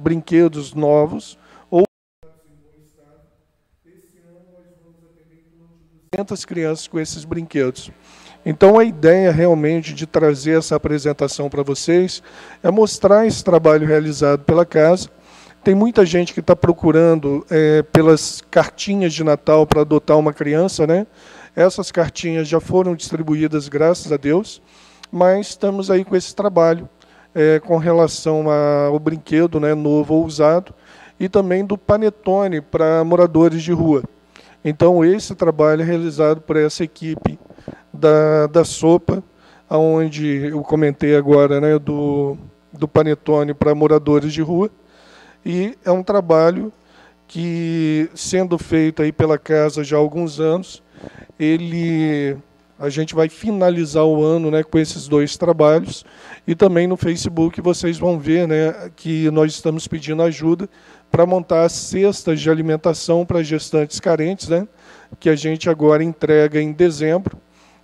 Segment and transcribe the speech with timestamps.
[0.00, 1.38] brinquedos novos
[1.70, 1.84] ou
[6.12, 7.90] 200 crianças com esses brinquedos.
[8.44, 12.22] Então a ideia realmente de trazer essa apresentação para vocês
[12.62, 15.10] é mostrar esse trabalho realizado pela casa.
[15.62, 20.86] Tem muita gente que está procurando é, pelas cartinhas de Natal para adotar uma criança,
[20.86, 21.06] né?
[21.54, 24.62] Essas cartinhas já foram distribuídas, graças a Deus,
[25.12, 26.88] mas estamos aí com esse trabalho
[27.34, 30.74] é, com relação ao brinquedo né, novo ou usado
[31.18, 34.02] e também do panetone para moradores de rua.
[34.64, 37.38] Então, esse trabalho é realizado por essa equipe
[37.92, 39.22] da, da sopa,
[39.68, 42.36] onde eu comentei agora né, do,
[42.72, 44.70] do panetone para moradores de rua,
[45.44, 46.72] e é um trabalho
[47.26, 50.82] que, sendo feito aí pela casa já há alguns anos,
[51.38, 52.36] ele
[52.80, 56.02] a gente vai finalizar o ano né, com esses dois trabalhos.
[56.46, 60.66] E também no Facebook vocês vão ver né, que nós estamos pedindo ajuda
[61.10, 64.66] para montar cestas de alimentação para gestantes carentes, né,
[65.18, 67.36] que a gente agora entrega em dezembro.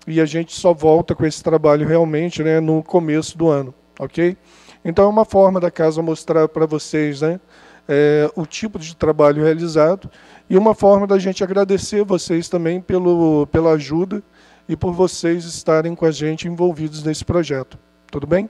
[0.06, 3.74] E a gente só volta com esse trabalho realmente né, no começo do ano.
[3.98, 4.34] ok?
[4.82, 7.38] Então é uma forma da casa mostrar para vocês né,
[7.86, 10.10] é, o tipo de trabalho realizado
[10.48, 14.22] e uma forma da gente agradecer vocês também pelo, pela ajuda
[14.68, 17.78] e por vocês estarem com a gente envolvidos nesse projeto.
[18.10, 18.48] Tudo bem?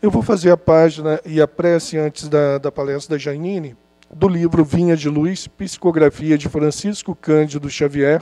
[0.00, 3.76] Eu vou fazer a página e a prece antes da, da palestra da Janine,
[4.12, 8.20] do livro Vinha de Luz, Psicografia de Francisco Cândido Xavier,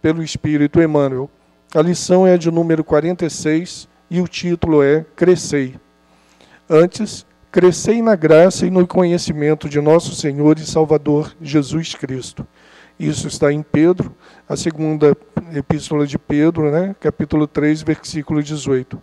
[0.00, 1.30] pelo Espírito Emmanuel.
[1.74, 5.76] A lição é a de número 46 e o título é Crescei.
[6.68, 12.46] Antes, crescei na graça e no conhecimento de nosso Senhor e Salvador Jesus Cristo.
[12.98, 14.14] Isso está em Pedro,
[14.48, 15.16] a segunda
[15.54, 19.02] epístola de Pedro, né, capítulo 3, versículo 18.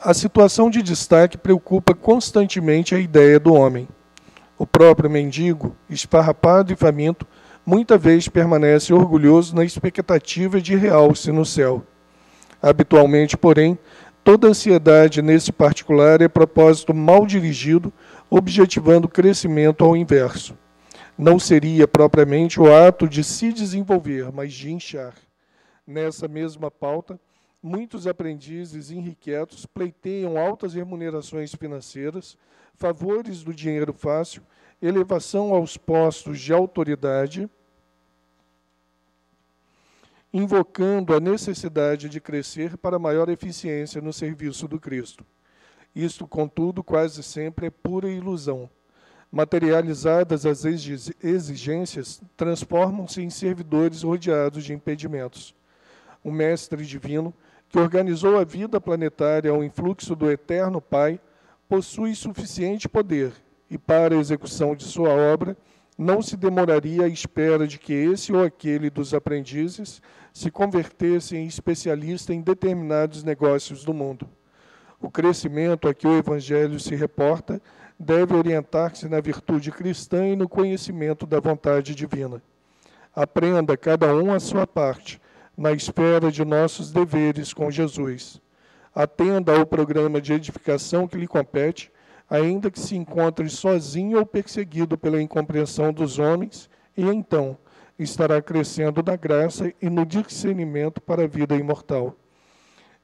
[0.00, 3.88] A situação de destaque preocupa constantemente a ideia do homem.
[4.58, 7.26] O próprio mendigo, esfarrapado e faminto,
[7.64, 11.84] muita vez permanece orgulhoso na expectativa de realce no céu.
[12.60, 13.78] Habitualmente, porém,
[14.22, 17.92] toda ansiedade nesse particular é propósito mal dirigido,
[18.28, 20.54] objetivando crescimento ao inverso
[21.22, 25.14] não seria propriamente o ato de se desenvolver, mas de inchar.
[25.86, 27.18] Nessa mesma pauta,
[27.62, 32.36] muitos aprendizes irrequietos pleiteiam altas remunerações financeiras,
[32.74, 34.42] favores do dinheiro fácil,
[34.80, 37.48] elevação aos postos de autoridade,
[40.32, 45.24] invocando a necessidade de crescer para maior eficiência no serviço do Cristo.
[45.94, 48.68] Isto, contudo, quase sempre é pura ilusão
[49.32, 55.54] materializadas as exigências, transformam-se em servidores rodeados de impedimentos.
[56.22, 57.32] O Mestre Divino,
[57.70, 61.18] que organizou a vida planetária ao influxo do Eterno Pai,
[61.66, 63.32] possui suficiente poder
[63.70, 65.56] e, para a execução de sua obra,
[65.96, 71.46] não se demoraria à espera de que esse ou aquele dos aprendizes se convertesse em
[71.46, 74.28] especialista em determinados negócios do mundo.
[75.02, 77.60] O crescimento a que o Evangelho se reporta
[77.98, 82.40] deve orientar-se na virtude cristã e no conhecimento da vontade divina.
[83.14, 85.20] Aprenda cada um a sua parte,
[85.56, 88.40] na esfera de nossos deveres com Jesus.
[88.94, 91.90] Atenda ao programa de edificação que lhe compete,
[92.30, 97.58] ainda que se encontre sozinho ou perseguido pela incompreensão dos homens, e então
[97.98, 102.14] estará crescendo na graça e no discernimento para a vida imortal.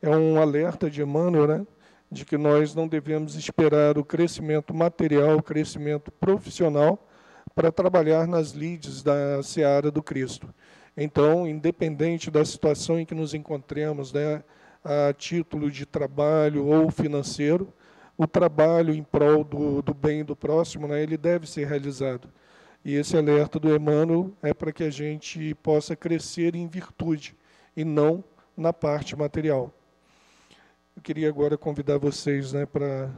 [0.00, 1.66] É um alerta de Emmanuel, né?
[2.10, 7.06] De que nós não devemos esperar o crescimento material, o crescimento profissional
[7.54, 10.52] para trabalhar nas lides da seara do Cristo.
[10.96, 14.42] Então, independente da situação em que nos encontremos, né,
[14.82, 17.72] a título de trabalho ou financeiro,
[18.16, 22.28] o trabalho em prol do, do bem do próximo, né, ele deve ser realizado.
[22.84, 27.36] E esse alerta do Emmanuel é para que a gente possa crescer em virtude
[27.76, 28.24] e não
[28.56, 29.72] na parte material.
[30.98, 33.08] Eu queria agora convidar vocês né, para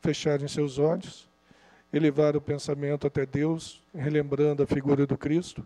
[0.00, 1.30] fecharem seus olhos,
[1.92, 5.64] elevar o pensamento até Deus, relembrando a figura do Cristo,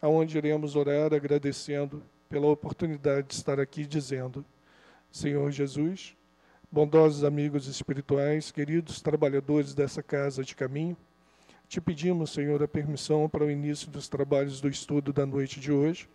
[0.00, 4.44] aonde iremos orar agradecendo pela oportunidade de estar aqui dizendo:
[5.10, 6.16] Senhor Jesus,
[6.70, 10.96] bondosos amigos espirituais, queridos trabalhadores dessa casa de caminho,
[11.68, 15.72] te pedimos, Senhor, a permissão para o início dos trabalhos do estudo da noite de
[15.72, 16.08] hoje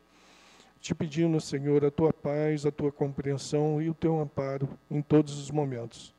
[0.79, 5.37] te pedindo, Senhor, a tua paz, a tua compreensão e o teu amparo em todos
[5.39, 6.13] os momentos.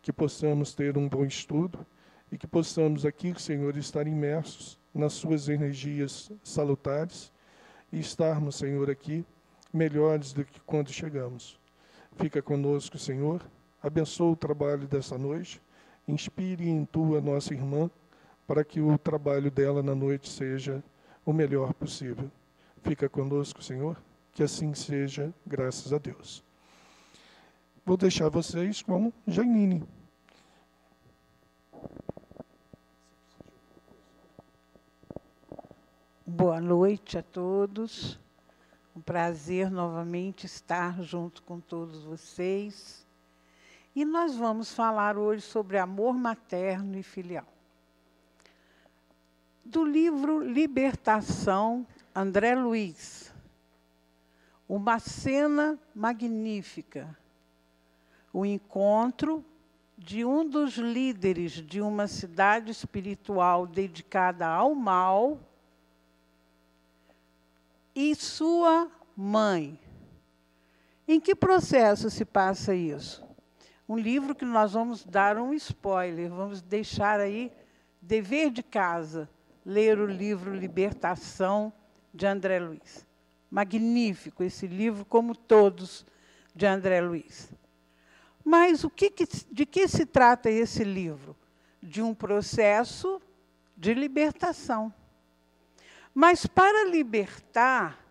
[0.00, 1.84] Que possamos ter um bom estudo
[2.30, 7.32] e que possamos aqui, Senhor, estar imersos nas suas energias salutares
[7.92, 9.24] e estarmos, Senhor, aqui
[9.72, 11.58] melhores do que quando chegamos.
[12.16, 13.42] Fica conosco, Senhor,
[13.82, 15.60] abençoa o trabalho dessa noite
[16.08, 17.90] inspire em tu a nossa irmã,
[18.46, 20.82] para que o trabalho dela na noite seja
[21.24, 22.30] o melhor possível.
[22.82, 24.00] Fica conosco, Senhor,
[24.32, 26.42] que assim seja, graças a Deus.
[27.84, 29.82] Vou deixar vocês com Janine.
[36.26, 38.18] Boa noite a todos.
[38.94, 43.06] Um prazer novamente estar junto com todos vocês.
[43.94, 47.46] E nós vamos falar hoje sobre amor materno e filial.
[49.64, 53.32] Do livro Libertação, André Luiz.
[54.68, 57.16] Uma cena magnífica.
[58.32, 59.44] O encontro
[59.96, 65.40] de um dos líderes de uma cidade espiritual dedicada ao mal
[67.94, 69.78] e sua mãe.
[71.06, 73.26] Em que processo se passa isso?
[73.88, 77.50] Um livro que nós vamos dar um spoiler, vamos deixar aí
[78.00, 79.28] dever de casa,
[79.64, 81.72] ler o livro Libertação
[82.12, 83.06] de André Luiz.
[83.50, 86.04] Magnífico esse livro, como todos
[86.54, 87.50] de André Luiz.
[88.44, 89.12] Mas o que,
[89.50, 91.36] de que se trata esse livro?
[91.82, 93.20] De um processo
[93.76, 94.92] de libertação.
[96.14, 98.04] Mas para libertar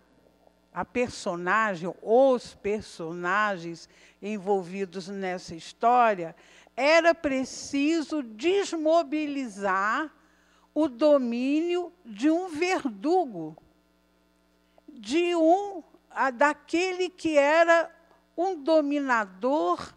[0.77, 3.89] a personagem, os personagens
[4.21, 6.35] envolvidos nessa história,
[6.75, 10.13] era preciso desmobilizar
[10.75, 13.57] o domínio de um verdugo,
[14.97, 15.83] de um
[16.33, 17.89] daquele que era
[18.35, 19.93] um dominador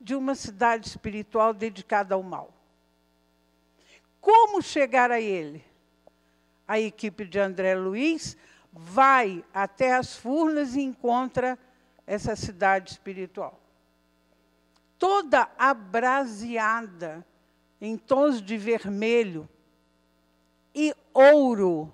[0.00, 2.54] de uma cidade espiritual dedicada ao mal.
[4.20, 5.64] Como chegar a ele?
[6.70, 8.36] a equipe de André Luiz
[8.72, 11.58] vai até as Furnas e encontra
[12.06, 13.60] essa cidade espiritual.
[14.96, 17.26] Toda abraseada
[17.80, 19.48] em tons de vermelho
[20.72, 21.92] e ouro,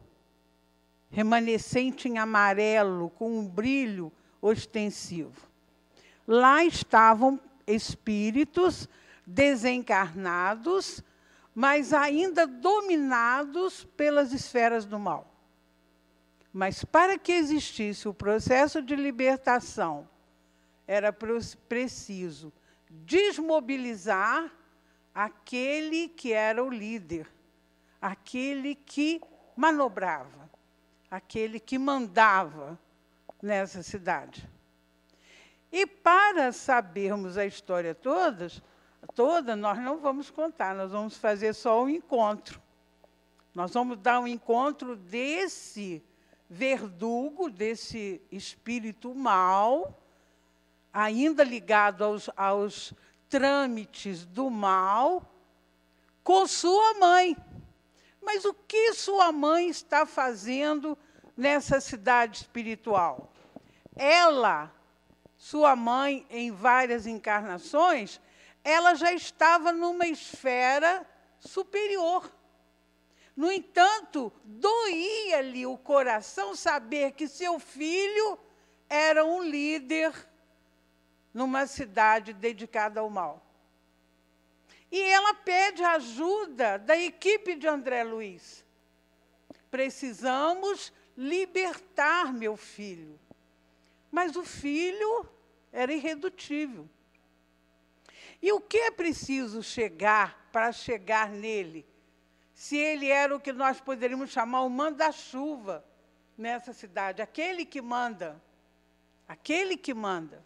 [1.11, 5.49] remanescente em amarelo, com um brilho ostensivo.
[6.27, 8.88] Lá estavam espíritos
[9.27, 11.03] desencarnados
[11.59, 15.35] mas ainda dominados pelas esferas do mal.
[16.53, 20.07] Mas para que existisse o processo de libertação,
[20.87, 21.11] era
[21.66, 22.53] preciso
[22.90, 24.53] desmobilizar
[25.14, 27.27] aquele que era o líder,
[28.03, 29.23] aquele que
[29.57, 30.46] manobrava,
[31.11, 32.79] aquele que mandava
[33.42, 34.49] nessa cidade.
[35.71, 38.51] E para sabermos a história toda,
[39.14, 42.61] toda, nós não vamos contar, nós vamos fazer só um encontro.
[43.55, 46.03] Nós vamos dar um encontro desse
[46.49, 50.01] verdugo, desse espírito mal,
[50.92, 52.95] ainda ligado aos, aos
[53.29, 55.23] trâmites do mal,
[56.23, 57.37] com sua mãe.
[58.27, 60.99] Mas o que sua mãe está fazendo
[61.37, 63.33] nessa cidade espiritual?
[63.95, 64.75] Ela,
[65.37, 68.21] sua mãe, em várias encarnações,
[68.65, 71.09] ela já estava numa esfera
[71.39, 72.29] superior.
[73.37, 78.37] No entanto, doía-lhe o coração saber que seu filho
[78.89, 80.12] era um líder
[81.33, 83.46] numa cidade dedicada ao mal.
[84.97, 88.65] E ela pede ajuda da equipe de André Luiz.
[89.71, 93.21] Precisamos libertar meu filho.
[94.11, 95.29] Mas o filho
[95.71, 96.89] era irredutível.
[98.41, 101.87] E o que é preciso chegar para chegar nele?
[102.55, 105.85] Se ele era o que nós poderíamos chamar o manda-chuva
[106.39, 108.43] nessa cidade, aquele que manda.
[109.29, 110.43] Aquele que manda.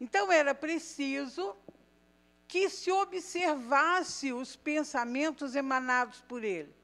[0.00, 1.54] Então era preciso
[2.50, 6.74] que se observasse os pensamentos emanados por ele.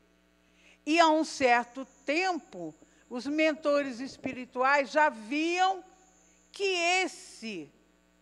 [0.86, 2.72] E a um certo tempo,
[3.10, 5.84] os mentores espirituais já viam
[6.52, 7.68] que esse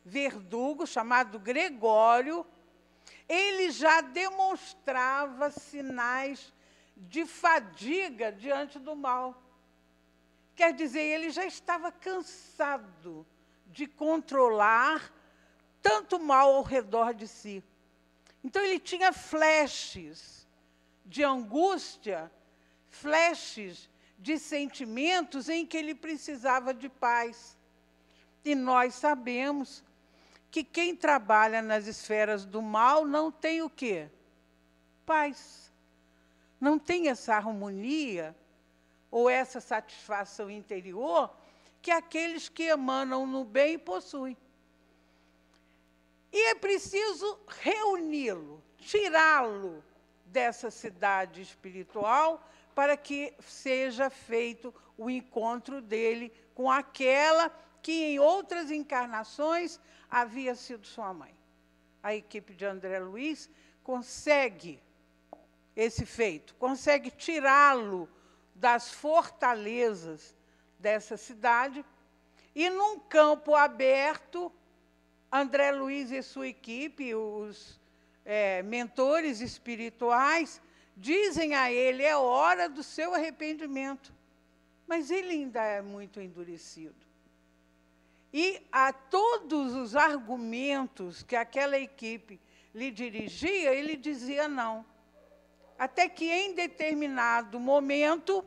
[0.03, 2.47] verdugo chamado Gregório,
[3.29, 6.51] ele já demonstrava sinais
[6.97, 9.39] de fadiga diante do mal.
[10.57, 13.27] Quer dizer, ele já estava cansado
[13.67, 15.13] de controlar
[15.85, 17.63] tanto mal ao redor de si.
[18.43, 20.49] Então, ele tinha flashes
[21.05, 22.33] de angústia,
[22.89, 27.59] flashes de sentimentos em que ele precisava de paz.
[28.43, 29.85] E nós sabemos
[30.51, 34.09] que quem trabalha nas esferas do mal não tem o quê?
[35.05, 35.71] Paz.
[36.59, 38.35] Não tem essa harmonia
[39.11, 41.31] ou essa satisfação interior
[41.83, 44.35] que aqueles que emanam no bem possuem.
[46.35, 49.85] E é preciso reuni-lo, tirá-lo
[50.27, 52.45] dessa cidade espiritual
[52.75, 57.49] para que seja feito o encontro dele com aquela
[57.81, 59.79] que em outras encarnações
[60.11, 61.33] havia sido sua mãe.
[62.03, 63.49] A equipe de André Luiz
[63.85, 64.83] consegue
[65.77, 68.09] esse feito, consegue tirá-lo
[68.57, 70.35] das fortalezas
[70.81, 71.85] dessa cidade
[72.57, 74.53] e num campo aberto,
[75.37, 77.81] André Luiz e sua equipe, os
[78.25, 80.63] é, mentores espirituais,
[80.97, 84.15] dizem a ele: é hora do seu arrependimento.
[84.87, 86.95] Mas ele ainda é muito endurecido.
[88.33, 92.41] E a todos os argumentos que aquela equipe
[92.73, 94.85] lhe dirigia, ele dizia não.
[95.77, 98.45] Até que em determinado momento,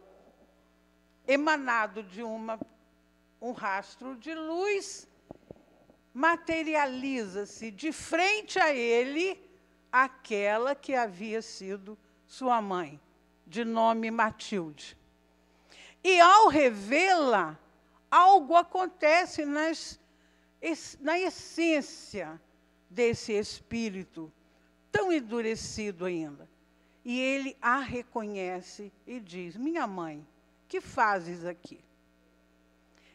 [1.28, 2.60] emanado de uma,
[3.42, 5.07] um rastro de luz,
[6.18, 9.40] materializa-se de frente a ele
[9.92, 13.00] aquela que havia sido sua mãe,
[13.46, 14.98] de nome Matilde.
[16.04, 17.56] E ao revê-la,
[18.10, 20.00] algo acontece nas,
[21.00, 22.42] na essência
[22.90, 24.34] desse espírito,
[24.92, 26.50] tão endurecido ainda.
[27.06, 30.28] E ele a reconhece e diz: Minha mãe,
[30.68, 31.80] que fazes aqui?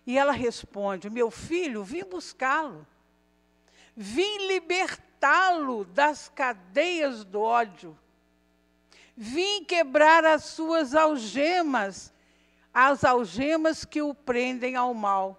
[0.07, 2.87] E ela responde: Meu filho, vim buscá-lo.
[3.97, 7.99] Vim libertá-lo das cadeias do ódio.
[9.17, 12.13] Vim quebrar as suas algemas,
[12.73, 15.39] as algemas que o prendem ao mal.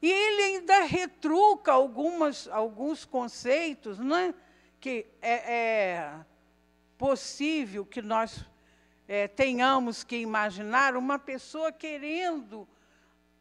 [0.00, 4.34] E ele ainda retruca algumas, alguns conceitos, né?
[4.80, 6.14] que é, é
[6.96, 8.44] possível que nós
[9.06, 12.66] é, tenhamos que imaginar uma pessoa querendo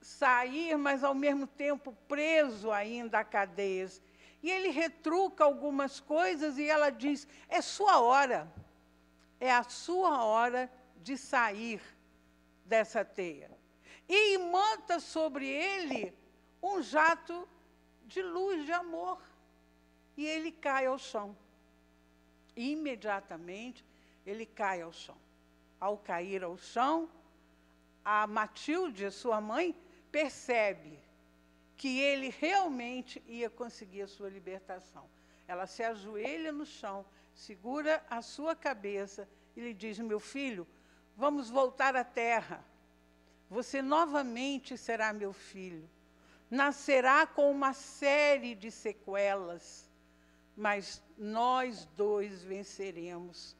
[0.08, 4.02] sair, mas ao mesmo tempo preso ainda a cadeias.
[4.42, 8.52] E ele retruca algumas coisas e ela diz: é sua hora
[9.40, 11.82] é a sua hora de sair
[12.66, 13.52] dessa teia.
[14.08, 16.14] E imanta sobre ele
[16.62, 17.48] um jato
[18.06, 19.22] de luz, de amor.
[20.16, 21.38] E ele cai ao chão.
[22.56, 23.86] E imediatamente
[24.26, 25.18] ele cai ao chão.
[25.80, 27.10] Ao cair ao chão,
[28.04, 29.76] a Matilde, sua mãe,
[30.12, 31.00] percebe
[31.76, 35.08] que ele realmente ia conseguir a sua libertação.
[35.48, 40.68] Ela se ajoelha no chão segura a sua cabeça e lhe diz: Meu filho,
[41.16, 42.64] vamos voltar à terra.
[43.50, 45.90] Você novamente será meu filho.
[46.50, 49.90] Nascerá com uma série de sequelas,
[50.56, 53.56] mas nós dois venceremos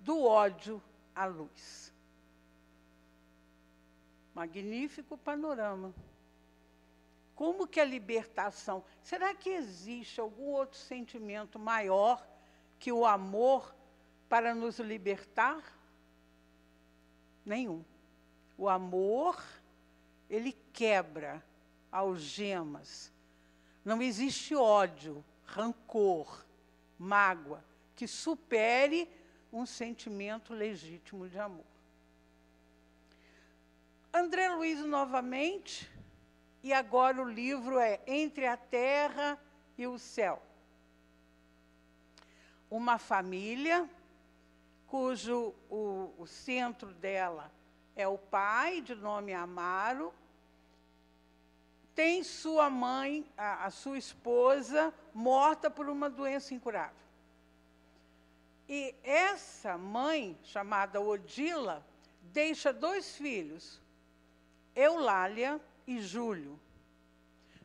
[0.00, 0.82] do ódio
[1.14, 1.91] à luz.
[4.34, 5.94] Magnífico panorama.
[7.34, 8.84] Como que a libertação?
[9.02, 12.26] Será que existe algum outro sentimento maior
[12.78, 13.74] que o amor
[14.28, 15.62] para nos libertar?
[17.44, 17.84] Nenhum.
[18.56, 19.42] O amor,
[20.28, 21.44] ele quebra
[21.90, 23.12] algemas.
[23.84, 26.44] Não existe ódio, rancor,
[26.98, 27.64] mágoa
[27.94, 29.08] que supere
[29.52, 31.71] um sentimento legítimo de amor.
[34.12, 35.90] André Luiz novamente,
[36.62, 39.38] e agora o livro é Entre a Terra
[39.76, 40.42] e o Céu
[42.72, 43.86] uma família
[44.86, 47.52] cujo o, o centro dela
[47.94, 50.12] é o pai, de nome Amaro,
[51.94, 56.96] tem sua mãe, a, a, sua esposa, morta por uma doença incurável.
[58.66, 61.84] E essa mãe, chamada Odila,
[62.22, 63.81] deixa dois filhos,
[64.74, 66.58] Eulália e Júlio.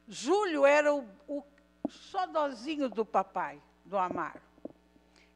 [0.08, 1.44] Júlio era o, o
[1.88, 4.42] xodozinho do papai, do Amaro.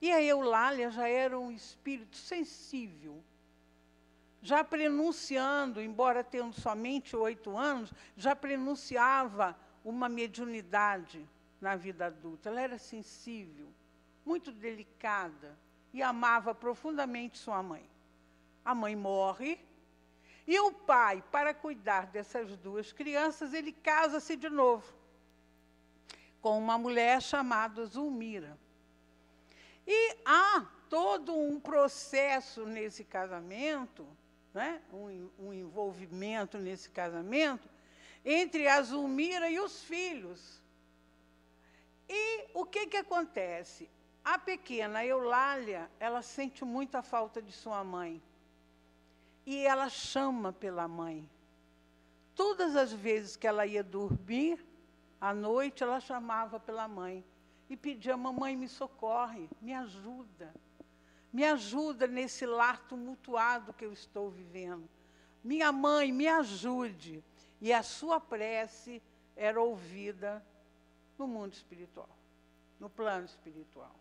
[0.02, 3.24] E a Eulália já era um espírito sensível,
[4.42, 9.56] já prenunciando, embora tendo somente oito anos, já prenunciava
[9.86, 11.28] uma mediunidade
[11.60, 12.50] na vida adulta.
[12.50, 13.68] Ela era sensível,
[14.26, 15.56] muito delicada
[15.94, 17.88] e amava profundamente sua mãe.
[18.66, 19.60] A mãe morre
[20.48, 25.02] e o pai, para cuidar dessas duas crianças, ele casa-se de novo
[26.42, 28.58] com uma mulher chamada Zulmira.
[29.86, 34.06] E há todo um processo nesse casamento,
[34.54, 34.82] né?
[34.92, 37.70] um, um envolvimento nesse casamento,
[38.26, 40.62] entre a Zulmira e os filhos.
[42.10, 43.90] E o que, que acontece?
[44.24, 48.22] A pequena Eulália, ela sente muita falta de sua mãe.
[49.46, 51.30] E ela chama pela mãe.
[52.36, 54.64] Todas as vezes que ela ia dormir,
[55.20, 57.24] à noite, ela chamava pela mãe.
[57.70, 60.54] e pedia: Mamãe, me socorre, me ajuda.
[61.32, 64.90] Me ajuda nesse lar tumultuado que eu estou vivendo.
[65.44, 67.24] Minha mãe, me ajude.
[67.62, 69.02] E a sua prece
[69.36, 70.44] era ouvida
[71.18, 72.10] no mundo espiritual,
[72.80, 73.96] no plano espiritual.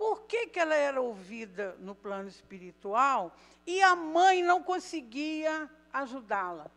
[0.00, 3.36] Por que, que ela era ouvida no plano espiritual
[3.66, 6.70] e a mãe não conseguia ajudá-la?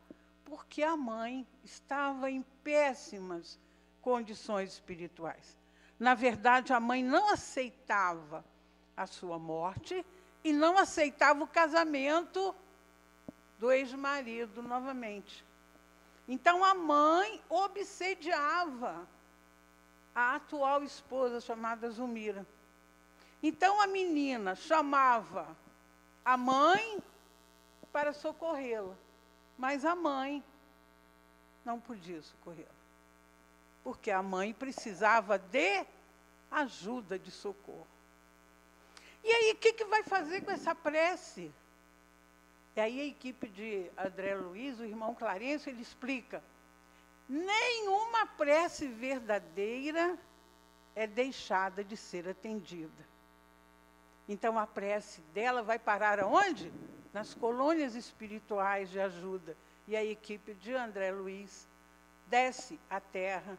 [0.43, 3.57] Porque a mãe estava em péssimas
[4.01, 5.57] condições espirituais.
[5.97, 8.43] Na verdade, a mãe não aceitava
[8.97, 10.05] a sua morte
[10.43, 12.53] e não aceitava o casamento
[13.57, 15.45] do ex-marido novamente.
[16.27, 19.07] Então a mãe obsediava
[20.13, 22.45] a atual esposa chamada Zumira.
[23.43, 25.55] Então a menina chamava
[26.25, 27.03] a mãe
[27.91, 28.95] para socorrê-la,
[29.57, 30.43] mas a mãe
[31.63, 32.83] não podia socorrê-la
[33.83, 35.85] porque a mãe precisava de
[36.49, 37.87] ajuda, de socorro.
[39.23, 41.51] E aí, o que, que vai fazer com essa prece?
[42.75, 46.43] E aí a equipe de André Luiz, o irmão Clarencio, ele explica:
[47.27, 50.17] nenhuma prece verdadeira
[50.95, 53.12] é deixada de ser atendida.
[54.27, 56.71] Então a prece dela vai parar aonde?
[57.11, 59.55] Nas colônias espirituais de ajuda.
[59.87, 61.67] E a equipe de André Luiz
[62.27, 63.57] desce à terra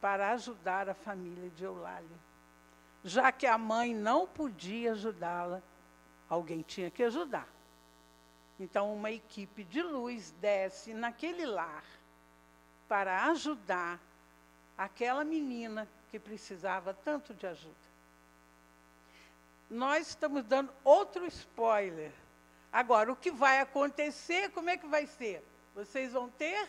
[0.00, 2.18] para ajudar a família de Eulália.
[3.04, 5.62] Já que a mãe não podia ajudá-la,
[6.28, 7.48] alguém tinha que ajudar.
[8.58, 11.84] Então, uma equipe de luz desce naquele lar
[12.86, 13.98] para ajudar
[14.76, 17.89] aquela menina que precisava tanto de ajuda.
[19.70, 22.12] Nós estamos dando outro spoiler.
[22.72, 25.44] Agora, o que vai acontecer, como é que vai ser?
[25.74, 26.68] Vocês vão ter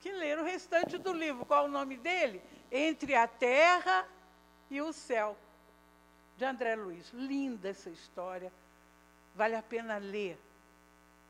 [0.00, 1.44] que ler o restante do livro.
[1.44, 2.40] Qual o nome dele?
[2.70, 4.06] Entre a Terra
[4.70, 5.36] e o Céu,
[6.36, 7.10] de André Luiz.
[7.12, 8.52] Linda essa história,
[9.34, 10.38] vale a pena ler.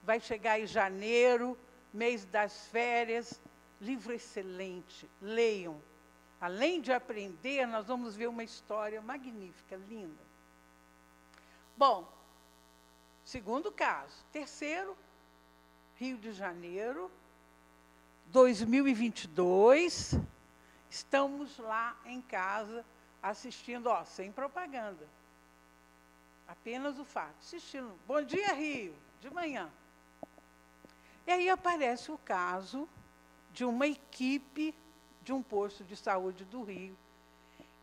[0.03, 1.59] Vai chegar em janeiro,
[1.93, 3.41] mês das férias,
[3.81, 5.81] livro excelente, leiam.
[6.41, 10.34] Além de aprender, nós vamos ver uma história magnífica, linda.
[11.77, 12.09] Bom,
[13.25, 14.25] segundo caso.
[14.31, 14.97] Terceiro,
[15.97, 17.11] Rio de Janeiro,
[18.27, 20.15] 2022,
[20.89, 22.85] estamos lá em casa
[23.21, 25.09] assistindo, ó, sem propaganda.
[26.47, 27.99] Apenas o fato, assistindo.
[28.07, 29.69] Bom dia, Rio, de manhã.
[31.27, 32.89] E aí aparece o caso
[33.53, 34.75] de uma equipe
[35.23, 36.97] de um posto de saúde do Rio,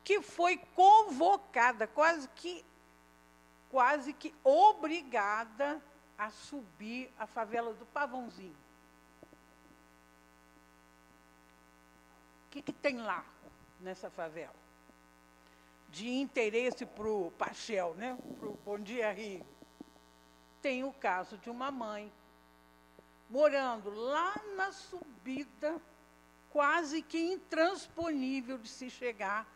[0.03, 2.63] que foi convocada, quase que
[3.71, 5.81] quase que obrigada
[6.17, 8.55] a subir a favela do Pavãozinho.
[12.51, 13.25] que, que tem lá
[13.79, 14.53] nessa favela?
[15.89, 18.17] De interesse para o Pachel, né?
[18.37, 19.45] para o Bom Dia Rio.
[20.61, 22.11] Tem o caso de uma mãe
[23.29, 25.81] morando lá na subida,
[26.51, 29.47] quase que intransponível de se chegar,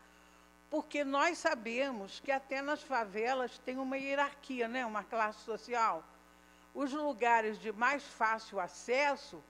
[0.76, 4.84] porque nós sabemos que até nas favelas tem uma hierarquia, né?
[4.84, 6.04] uma classe social.
[6.74, 9.42] Os lugares de mais fácil acesso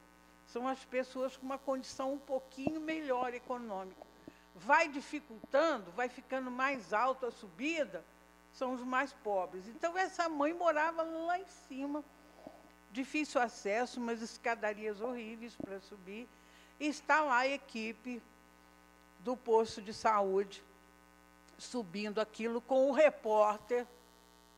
[0.46, 4.06] são as pessoas com uma condição um pouquinho melhor econômica.
[4.54, 8.04] Vai dificultando, vai ficando mais alta a subida,
[8.52, 9.66] são os mais pobres.
[9.66, 12.04] Então, essa mãe morava lá em cima,
[12.92, 16.28] difícil acesso, umas escadarias horríveis para subir.
[16.78, 18.22] E está lá a equipe
[19.18, 20.62] do posto de saúde
[21.58, 23.86] subindo aquilo com o repórter.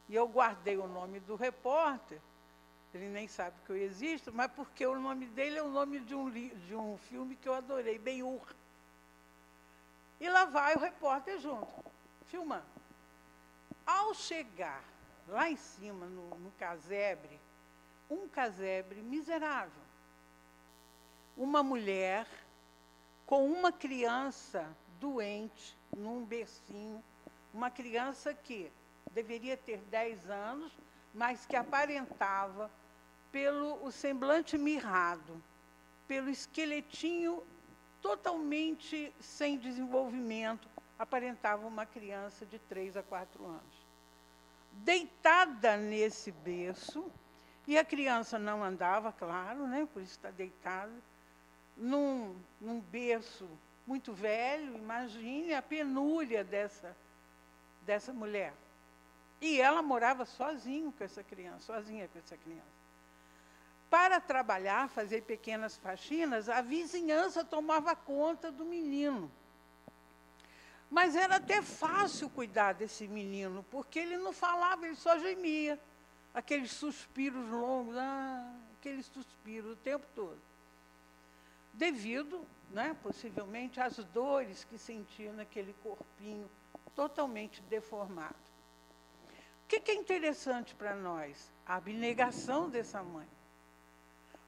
[0.08, 2.20] E eu guardei o nome do repórter,
[2.94, 6.14] ele nem sabe que eu existo, mas porque o nome dele é o nome de
[6.14, 8.54] um, de um filme que eu adorei, Ben-Hur.
[10.18, 11.68] E lá vai o repórter junto,
[12.26, 12.64] filmando.
[13.86, 14.82] Ao chegar
[15.28, 17.38] lá em cima, no, no casebre,
[18.10, 19.82] um casebre miserável.
[21.36, 22.26] Uma mulher
[23.26, 24.66] com uma criança
[24.98, 27.02] doente num bercinho,
[27.52, 28.70] uma criança que
[29.12, 30.72] deveria ter 10 anos,
[31.14, 32.70] mas que aparentava,
[33.32, 35.42] pelo o semblante mirrado,
[36.06, 37.42] pelo esqueletinho
[38.00, 43.86] totalmente sem desenvolvimento, aparentava uma criança de 3 a 4 anos.
[44.72, 47.10] Deitada nesse berço,
[47.66, 50.92] e a criança não andava, claro, né, por isso está deitada,
[51.76, 53.46] num, num berço
[53.88, 56.94] muito velho, imagine a penúria dessa,
[57.86, 58.52] dessa mulher.
[59.40, 62.78] E ela morava sozinho com essa criança, sozinha com essa criança.
[63.88, 69.30] Para trabalhar, fazer pequenas faxinas, a vizinhança tomava conta do menino.
[70.90, 75.80] Mas era até fácil cuidar desse menino, porque ele não falava, ele só gemia.
[76.34, 80.47] Aqueles suspiros longos, ah, aqueles suspiros o tempo todo.
[81.78, 86.50] Devido, né, possivelmente, às dores que sentia naquele corpinho
[86.92, 88.34] totalmente deformado.
[89.64, 91.52] O que, que é interessante para nós?
[91.64, 93.28] A abnegação dessa mãe.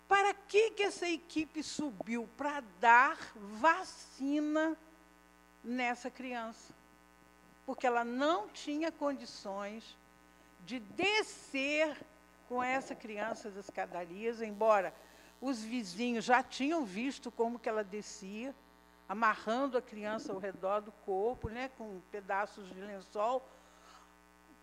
[0.09, 2.29] Para que, que essa equipe subiu?
[2.37, 4.77] Para dar vacina
[5.63, 6.75] nessa criança.
[7.65, 9.97] Porque ela não tinha condições
[10.67, 11.97] de descer
[12.49, 14.93] com essa criança das escadarias, embora
[15.41, 18.55] os vizinhos já tinham visto como que ela descia,
[19.09, 23.45] amarrando a criança ao redor do corpo, né, com pedaços de lençol,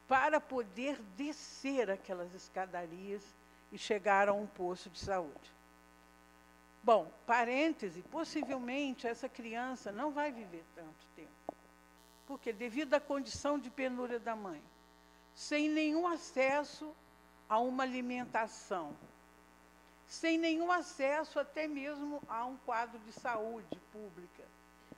[0.08, 3.24] para poder descer aquelas escadarias
[3.72, 5.52] e chegar a um posto de saúde.
[6.82, 11.28] Bom, parêntese, possivelmente essa criança não vai viver tanto tempo.
[12.26, 14.64] Porque devido à condição de penúria da mãe,
[15.34, 16.96] sem nenhum acesso
[17.50, 18.96] a uma alimentação,
[20.08, 24.44] sem nenhum acesso até mesmo a um quadro de saúde pública.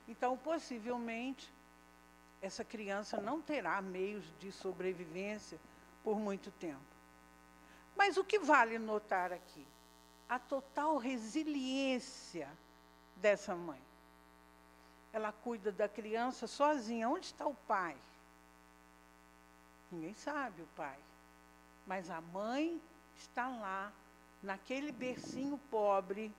[0.06, 1.52] Então, possivelmente,
[2.40, 5.58] essa criança não terá meios de sobrevivência
[6.02, 6.80] por muito tempo.
[7.96, 9.66] Mas o que vale notar aqui?
[10.28, 12.48] A total resiliência
[13.16, 13.80] dessa mãe.
[15.12, 17.08] Ela cuida da criança sozinha.
[17.08, 17.96] Onde está o pai?
[19.90, 20.98] Ninguém sabe o pai.
[21.86, 22.80] Mas a mãe
[23.16, 23.92] está lá,
[24.42, 26.32] naquele bercinho pobre,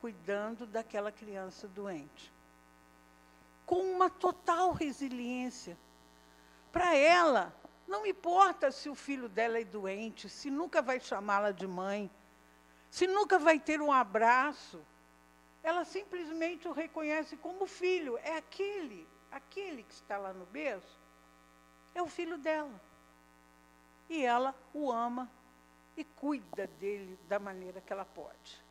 [0.00, 2.32] cuidando daquela criança doente.
[3.64, 5.78] Com uma total resiliência.
[6.70, 7.54] Para ela,
[7.86, 12.10] não importa se o filho dela é doente, se nunca vai chamá-la de mãe,
[12.90, 14.84] se nunca vai ter um abraço,
[15.62, 18.18] ela simplesmente o reconhece como filho.
[18.18, 21.00] É aquele, aquele que está lá no berço,
[21.94, 22.80] é o filho dela.
[24.08, 25.30] E ela o ama
[25.96, 28.62] e cuida dele da maneira que ela pode.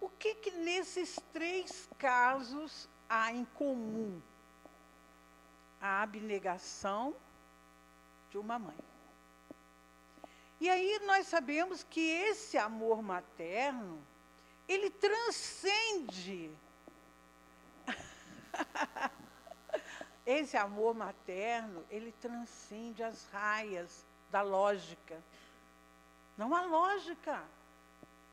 [0.00, 4.20] O que que nesses três casos há em comum?
[5.80, 7.14] A abnegação
[8.30, 8.76] de uma mãe.
[10.60, 14.02] E aí nós sabemos que esse amor materno,
[14.66, 16.50] ele transcende
[20.24, 25.22] esse amor materno, ele transcende as raias da lógica.
[26.36, 27.42] Não há lógica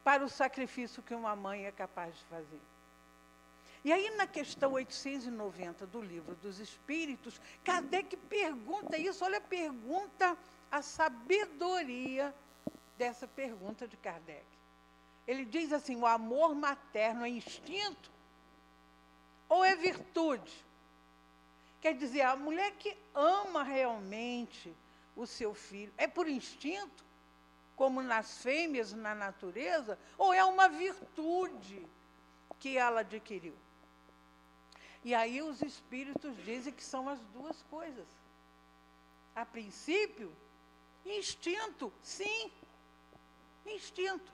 [0.04, 2.62] para o sacrifício que uma mãe é capaz de fazer.
[3.84, 10.38] E aí, na questão 890 do livro dos Espíritos, Kardec pergunta isso, olha a pergunta
[10.72, 12.34] a sabedoria
[12.98, 14.46] dessa pergunta de Kardec.
[15.28, 18.12] Ele diz assim: o amor materno é instinto
[19.50, 20.54] ou é virtude?
[21.82, 24.74] Quer dizer, a mulher que ama realmente
[25.16, 27.04] o seu filho, é por instinto,
[27.76, 31.86] como nas fêmeas, na natureza, ou é uma virtude
[32.60, 33.56] que ela adquiriu?
[35.04, 38.08] E aí os espíritos dizem que são as duas coisas.
[39.36, 40.32] A princípio,
[41.06, 42.52] Instinto, sim.
[43.66, 44.32] Instinto.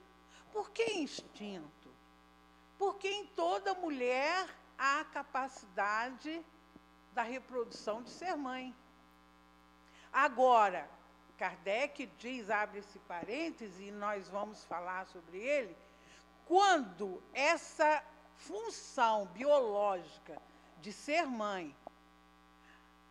[0.51, 1.89] Por que instinto?
[2.77, 6.43] Porque em toda mulher há a capacidade
[7.13, 8.75] da reprodução de ser mãe.
[10.11, 10.89] Agora,
[11.39, 15.75] Kardec diz, abre esse parêntese, e nós vamos falar sobre ele,
[16.45, 18.03] quando essa
[18.35, 20.41] função biológica
[20.81, 21.73] de ser mãe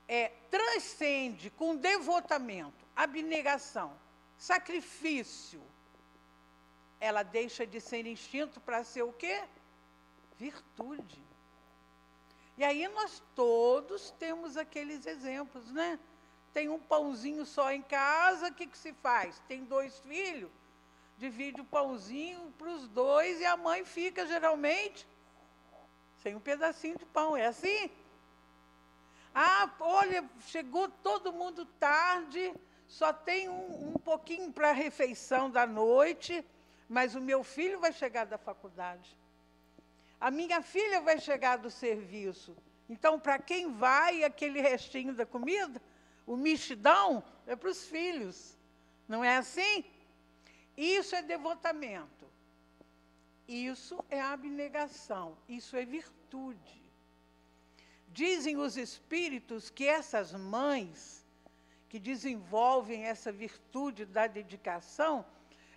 [0.07, 3.97] é, transcende com devotamento abnegação,
[4.37, 5.63] sacrifício,
[7.01, 9.45] ela deixa de ser instinto para ser o quê?
[10.37, 11.23] Virtude.
[12.57, 15.99] E aí nós todos temos aqueles exemplos, né?
[16.59, 19.41] Tem um pãozinho só em casa, o que, que se faz?
[19.47, 20.51] Tem dois filhos,
[21.17, 25.07] divide o pãozinho para os dois e a mãe fica geralmente
[26.17, 27.37] sem um pedacinho de pão.
[27.37, 27.89] É assim?
[29.33, 32.53] Ah, olha, chegou todo mundo tarde,
[32.89, 36.45] só tem um, um pouquinho para a refeição da noite,
[36.89, 39.17] mas o meu filho vai chegar da faculdade.
[40.21, 42.57] A minha filha vai chegar do serviço.
[42.89, 45.81] Então, para quem vai aquele restinho da comida,
[46.29, 48.55] o mexidão é para os filhos.
[49.09, 49.83] Não é assim?
[50.77, 52.27] Isso é devotamento.
[53.49, 55.39] Isso é abnegação.
[55.49, 56.83] Isso é virtude.
[58.09, 61.25] Dizem os espíritos que essas mães
[61.89, 65.25] que desenvolvem essa virtude da dedicação,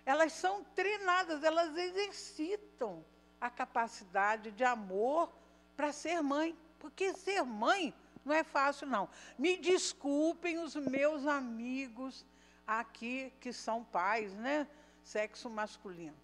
[0.04, 3.02] elas são treinadas, elas exercitam
[3.40, 5.32] a capacidade de amor
[5.74, 7.94] para ser mãe, Porque ser mãe
[8.24, 9.08] não é fácil, não.
[9.38, 12.24] Me desculpem os meus amigos
[12.66, 14.66] aqui que são pais, né?
[15.02, 16.16] Sexo masculino.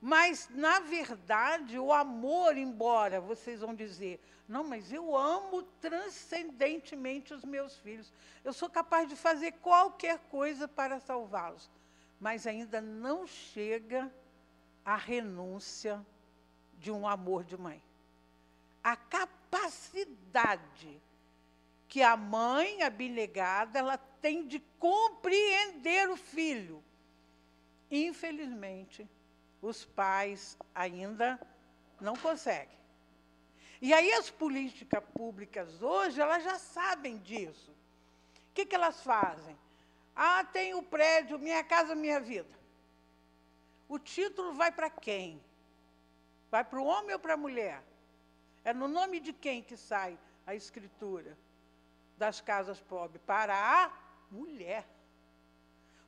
[0.00, 7.44] Mas, na verdade, o amor, embora vocês vão dizer, não, mas eu amo transcendentemente os
[7.44, 8.12] meus filhos.
[8.42, 11.70] Eu sou capaz de fazer qualquer coisa para salvá-los.
[12.18, 14.10] Mas ainda não chega
[14.84, 16.04] a renúncia
[16.78, 17.80] de um amor de mãe.
[18.82, 21.00] A capacidade
[21.90, 26.82] que a mãe abnegada ela tem de compreender o filho.
[27.90, 29.10] Infelizmente,
[29.60, 31.38] os pais ainda
[32.00, 32.78] não conseguem.
[33.82, 37.72] E aí as políticas públicas hoje, elas já sabem disso.
[37.72, 39.58] O que, que elas fazem?
[40.14, 42.56] Ah, tem o prédio Minha Casa Minha Vida.
[43.88, 45.42] O título vai para quem?
[46.52, 47.82] Vai para o homem ou para a mulher?
[48.64, 50.16] É no nome de quem que sai
[50.46, 51.36] a escritura
[52.20, 53.20] das casas pobres?
[53.26, 53.90] Para a
[54.30, 54.84] mulher.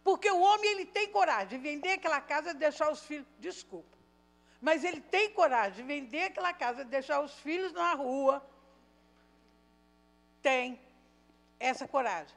[0.05, 3.27] Porque o homem ele tem coragem de vender aquela casa e deixar os filhos.
[3.39, 3.97] Desculpa.
[4.61, 8.35] Mas ele tem coragem de vender aquela casa e deixar os filhos na rua.
[10.41, 10.81] Tem
[11.59, 12.37] essa coragem.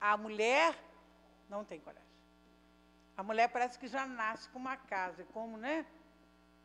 [0.00, 0.76] A mulher
[1.48, 2.10] não tem coragem.
[3.16, 5.22] A mulher parece que já nasce com uma casa.
[5.22, 5.86] É como, né?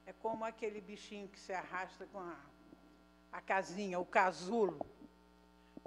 [0.06, 2.36] É como aquele bichinho que se arrasta com a,
[3.32, 4.80] a casinha, o casulo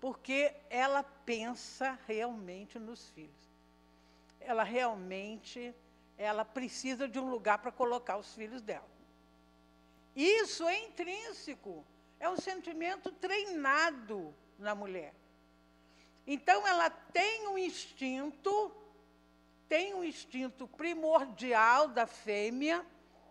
[0.00, 3.50] porque ela pensa realmente nos filhos.
[4.40, 5.74] Ela realmente,
[6.16, 8.88] ela precisa de um lugar para colocar os filhos dela.
[10.16, 11.84] Isso é intrínseco,
[12.18, 15.14] é um sentimento treinado na mulher.
[16.26, 18.74] Então ela tem um instinto,
[19.68, 22.84] tem um instinto primordial da fêmea,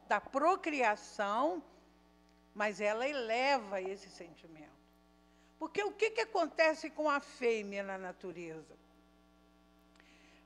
[0.08, 1.64] da procriação,
[2.54, 4.79] mas ela eleva esse sentimento.
[5.60, 8.80] Porque o que, que acontece com a fêmea na natureza?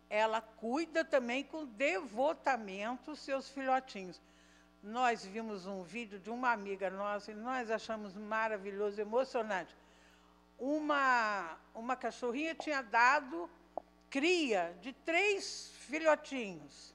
[0.09, 4.19] Ela cuida também com devotamento os seus filhotinhos.
[4.81, 9.75] Nós vimos um vídeo de uma amiga nossa e nós achamos maravilhoso, emocionante.
[10.59, 13.49] Uma, uma cachorrinha tinha dado
[14.09, 16.92] cria de três filhotinhos.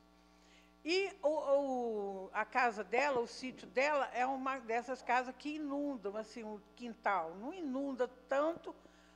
[0.84, 6.16] E o, o, a casa dela, o sítio dela, é uma dessas casas que inundam,
[6.16, 7.34] assim, o quintal.
[7.34, 8.74] Não inunda tanto,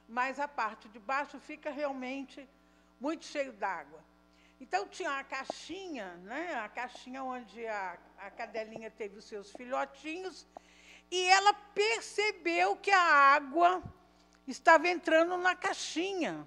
[0.08, 2.48] mas a parte de baixo fica realmente
[3.00, 4.02] muito cheio d'água.
[4.60, 10.46] Então tinha a caixinha, né, a caixinha onde a, a cadelinha teve os seus filhotinhos,
[11.10, 13.82] e ela percebeu que a água
[14.46, 16.46] estava entrando na caixinha.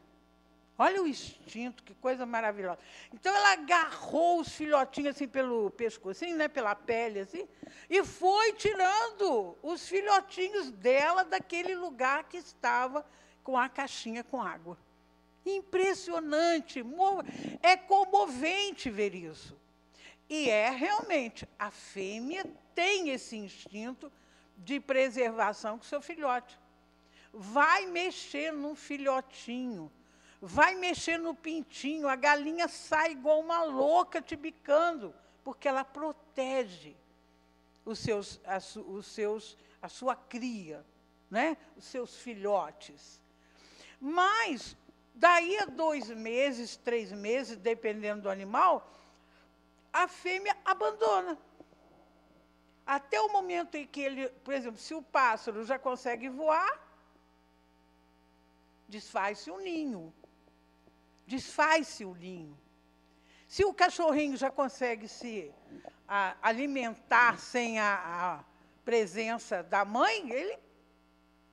[0.77, 2.79] Olha o instinto, que coisa maravilhosa.
[3.13, 7.47] Então ela agarrou os filhotinhos assim pelo pescoço, assim, né, pela pele assim,
[7.89, 13.05] e foi tirando os filhotinhos dela daquele lugar que estava
[13.41, 14.77] com a caixinha com água.
[15.45, 16.83] Impressionante,
[17.61, 19.55] é comovente ver isso.
[20.27, 24.11] E é realmente, a fêmea tem esse instinto
[24.57, 26.59] de preservação com seu filhote.
[27.31, 29.91] Vai mexer num filhotinho
[30.41, 35.13] vai mexer no pintinho, a galinha sai igual uma louca te bicando,
[35.43, 36.95] porque ela protege
[37.85, 40.85] os seus, a, os seus, a sua cria,
[41.29, 41.57] né?
[41.77, 43.21] os seus filhotes.
[43.99, 44.75] Mas,
[45.13, 48.91] daí a dois meses, três meses, dependendo do animal,
[49.93, 51.37] a fêmea abandona.
[52.85, 56.79] Até o momento em que ele, por exemplo, se o pássaro já consegue voar,
[58.87, 60.13] desfaz-se o ninho
[61.25, 62.57] desfaz-se o ninho.
[63.47, 65.51] Se o cachorrinho já consegue se
[66.07, 68.43] a, alimentar sem a, a,
[68.83, 70.57] presença da mãe, ele,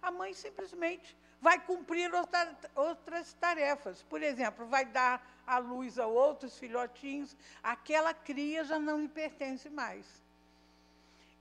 [0.01, 4.03] a mãe simplesmente vai cumprir outra, outras tarefas.
[4.03, 9.69] Por exemplo, vai dar a luz a outros filhotinhos, aquela cria já não lhe pertence
[9.71, 10.07] mais.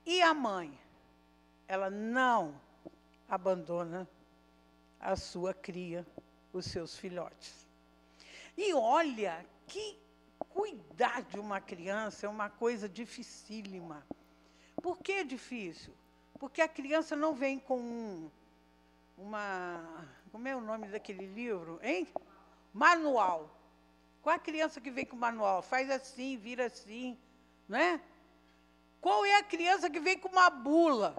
[0.06, 0.78] E a mãe?
[1.68, 2.60] Ela não
[3.30, 4.08] abandona
[5.00, 6.06] a sua cria,
[6.52, 7.71] os seus filhotes.
[8.58, 10.00] E olha, que
[10.50, 14.06] cuidar de uma criança é uma coisa dificílima.
[14.82, 15.94] Por que é difícil?
[16.40, 18.32] Porque a criança não vem com um,
[19.18, 20.08] uma.
[20.32, 21.80] Como é o nome daquele livro?
[21.84, 22.08] Hein?
[22.74, 23.50] Manual.
[24.22, 25.62] Qual a criança que vem com manual?
[25.62, 27.18] Faz assim, vira assim,
[27.68, 28.00] não é?
[29.00, 31.16] Qual é a criança que vem com uma bula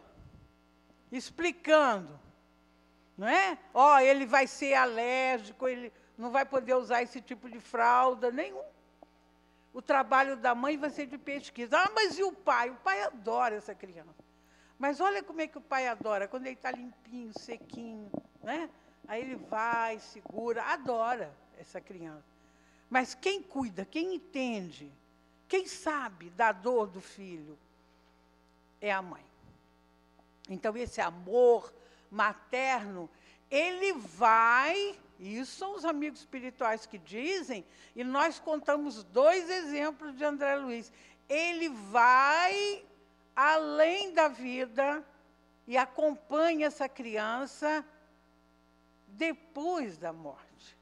[1.10, 2.18] explicando,
[3.18, 3.58] não é?
[3.74, 8.30] Ó, oh, ele vai ser alérgico, ele não vai poder usar esse tipo de fralda,
[8.30, 8.62] nenhum.
[9.72, 11.78] O trabalho da mãe vai ser de pesquisa.
[11.78, 12.70] Ah, mas e o pai?
[12.70, 14.22] O pai adora essa criança.
[14.78, 18.10] Mas olha como é que o pai adora, quando ele está limpinho, sequinho,
[18.42, 18.68] né?
[19.06, 22.24] Aí ele vai, segura, adora essa criança.
[22.90, 24.92] Mas quem cuida, quem entende,
[25.48, 27.58] quem sabe da dor do filho
[28.80, 29.24] é a mãe.
[30.48, 31.72] Então, esse amor
[32.10, 33.08] materno,
[33.50, 34.98] ele vai,
[35.28, 37.64] isso são os amigos espirituais que dizem,
[37.94, 40.92] e nós contamos dois exemplos de André Luiz.
[41.28, 42.84] Ele vai
[43.34, 45.04] além da vida
[45.66, 47.84] e acompanha essa criança
[49.06, 50.76] depois da morte.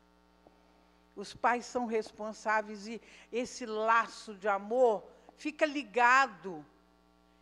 [1.15, 5.05] Os pais são responsáveis e esse laço de amor
[5.37, 6.65] fica ligado.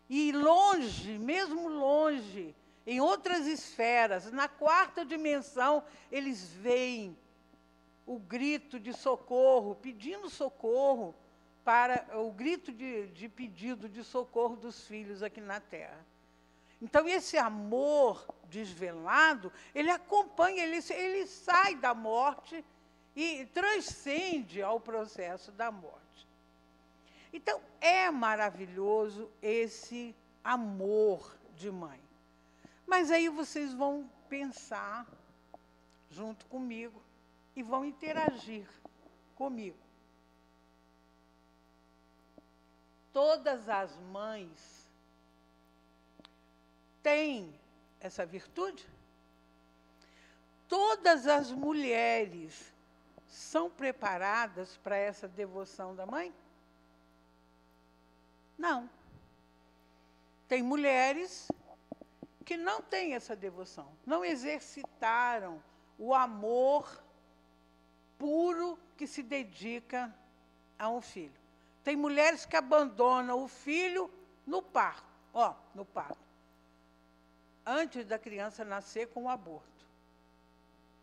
[0.08, 2.56] E longe, mesmo longe,
[2.90, 7.14] em outras esferas, na quarta dimensão, eles veem
[8.06, 11.14] o grito de socorro, pedindo socorro
[11.62, 16.02] para o grito de, de pedido de socorro dos filhos aqui na terra.
[16.80, 22.64] Então, esse amor desvelado, ele acompanha, ele, ele sai da morte
[23.14, 26.26] e transcende ao processo da morte.
[27.34, 32.07] Então, é maravilhoso esse amor de mãe.
[32.88, 35.06] Mas aí vocês vão pensar
[36.10, 37.02] junto comigo
[37.54, 38.66] e vão interagir
[39.36, 39.76] comigo.
[43.12, 44.88] Todas as mães
[47.02, 47.52] têm
[48.00, 48.88] essa virtude?
[50.66, 52.72] Todas as mulheres
[53.26, 56.32] são preparadas para essa devoção da mãe?
[58.56, 58.88] Não.
[60.48, 61.48] Tem mulheres
[62.48, 65.62] que não têm essa devoção, não exercitaram
[65.98, 67.04] o amor
[68.16, 70.10] puro que se dedica
[70.78, 71.38] a um filho.
[71.84, 74.10] Tem mulheres que abandonam o filho
[74.46, 76.26] no parto, ó, no parto
[77.66, 79.86] antes da criança nascer com o aborto.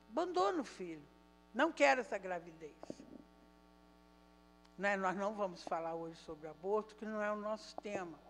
[0.10, 1.08] Abandona o filho.
[1.54, 2.74] Não quer essa gravidez.
[4.76, 4.98] Né?
[4.98, 8.25] Nós não vamos falar hoje sobre aborto, que não é o nosso tema.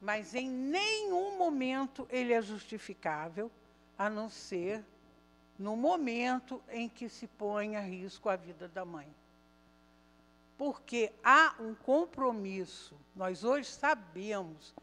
[0.00, 3.50] Mas em nenhum momento ele é justificável,
[3.96, 4.84] a não ser
[5.58, 9.12] no momento em que se põe a risco a vida da mãe.
[10.56, 14.74] Porque há um compromisso, nós hoje sabemos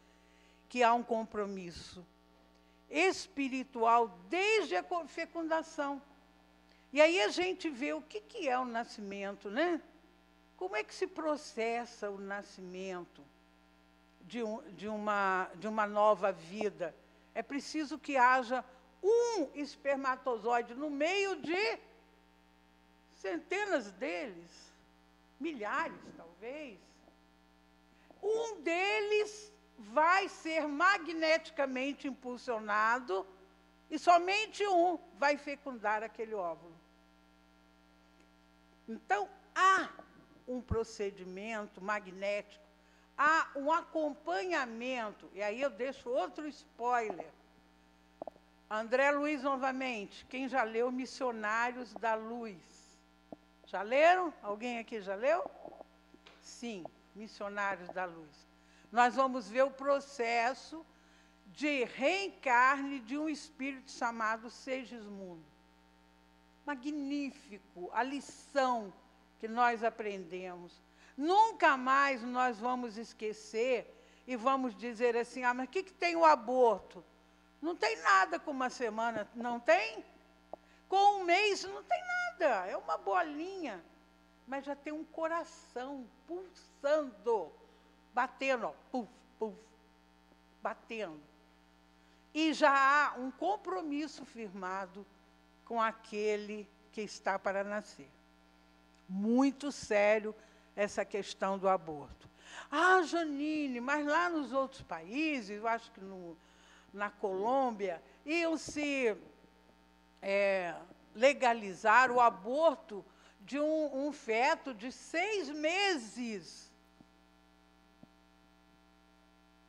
[0.68, 2.04] que há um compromisso
[2.90, 6.00] espiritual desde a fecundação.
[6.92, 9.80] E aí a gente vê o que, que é o nascimento, né?
[10.56, 13.22] Como é que se processa o nascimento
[14.26, 16.94] de, um, de, uma, de uma nova vida?
[17.34, 18.64] É preciso que haja
[19.02, 21.78] um espermatozoide no meio de
[23.14, 24.72] centenas deles,
[25.38, 26.78] milhares talvez.
[28.22, 33.26] Um deles vai ser magneticamente impulsionado
[33.90, 36.74] e somente um vai fecundar aquele óvulo.
[38.88, 39.88] Então, há
[40.46, 42.64] um procedimento magnético,
[43.16, 47.30] há um acompanhamento, e aí eu deixo outro spoiler.
[48.70, 52.56] André Luiz, novamente, quem já leu Missionários da Luz?
[53.66, 54.34] Já leram?
[54.42, 55.48] Alguém aqui já leu?
[56.42, 58.46] Sim, Missionários da Luz
[58.96, 60.84] nós vamos ver o processo
[61.48, 65.44] de reencarne de um espírito chamado Segismundo.
[66.64, 68.92] Magnífico, a lição
[69.38, 70.72] que nós aprendemos.
[71.16, 73.92] Nunca mais nós vamos esquecer
[74.26, 77.04] e vamos dizer assim: ah, mas o que, que tem o aborto?
[77.60, 80.04] Não tem nada com uma semana, não tem?
[80.88, 83.82] Com um mês não tem nada, é uma bolinha.
[84.46, 87.52] Mas já tem um coração pulsando
[88.16, 89.54] batendo, ó, puf, puf,
[90.62, 91.20] batendo.
[92.32, 95.04] E já há um compromisso firmado
[95.66, 98.08] com aquele que está para nascer.
[99.06, 100.34] Muito sério
[100.76, 102.28] essa questão do aborto.
[102.70, 106.36] Ah, Janine, mas lá nos outros países, eu acho que no,
[106.92, 109.16] na Colômbia, iam se
[110.20, 110.74] é,
[111.14, 113.04] legalizar o aborto
[113.40, 116.70] de um, um feto de seis meses.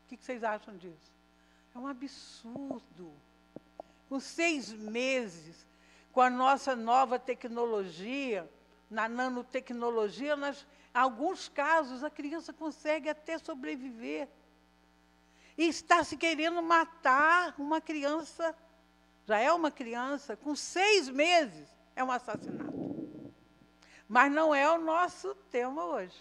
[0.04, 1.14] O que vocês acham disso?
[1.76, 3.14] É um absurdo.
[4.10, 5.66] Com seis meses,
[6.12, 8.50] com a nossa nova tecnologia,
[8.90, 10.40] na nanotecnologia, em
[10.98, 14.28] alguns casos a criança consegue até sobreviver.
[15.56, 18.56] E está se querendo matar uma criança,
[19.26, 22.74] já é uma criança, com seis meses, é um assassinato.
[24.08, 26.18] Mas não é o nosso tema hoje.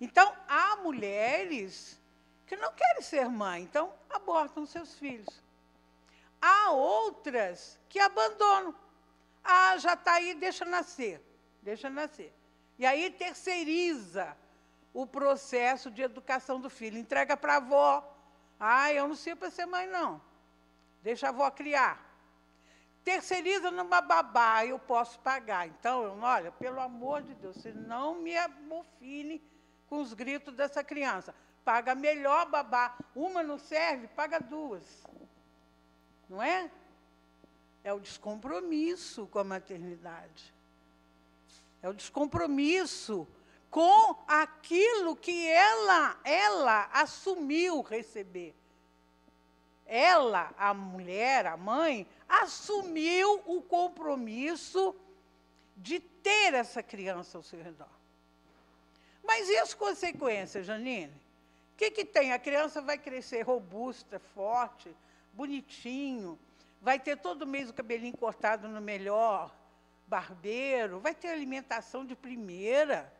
[0.00, 2.00] Então, há mulheres
[2.46, 5.42] que não querem ser mãe, então abortam seus filhos.
[6.40, 8.74] Há outras que abandonam.
[9.42, 11.20] Ah, já está aí, deixa nascer,
[11.62, 12.32] deixa nascer.
[12.78, 14.36] E aí terceiriza
[14.92, 18.16] o processo de educação do filho, entrega para a avó.
[18.58, 20.20] Ah, eu não sirvo para ser mãe, não.
[21.02, 22.00] Deixa a avó criar.
[23.04, 25.66] Terceiriza numa babá, eu posso pagar.
[25.66, 29.42] Então, olha, pelo amor de Deus, você não me amofine
[29.88, 31.34] com os gritos dessa criança.
[31.64, 32.96] Paga melhor babá.
[33.14, 35.04] Uma não serve, paga duas.
[36.30, 36.70] Não é?
[37.82, 40.53] É o descompromisso com a maternidade.
[41.84, 43.28] É o descompromisso
[43.70, 48.54] com aquilo que ela, ela assumiu receber.
[49.84, 54.96] Ela, a mulher, a mãe, assumiu o compromisso
[55.76, 57.92] de ter essa criança ao seu redor.
[59.22, 61.12] Mas e as consequências, Janine?
[61.74, 62.32] O que, que tem?
[62.32, 64.96] A criança vai crescer robusta, forte,
[65.34, 66.38] bonitinho,
[66.80, 69.54] vai ter todo mês o cabelinho cortado no melhor
[70.06, 73.12] barbeiro, vai ter alimentação de primeira.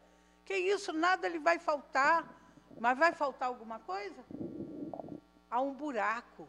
[0.44, 2.28] Que isso, nada lhe vai faltar.
[2.78, 4.24] Mas vai faltar alguma coisa?
[5.50, 6.48] Há um buraco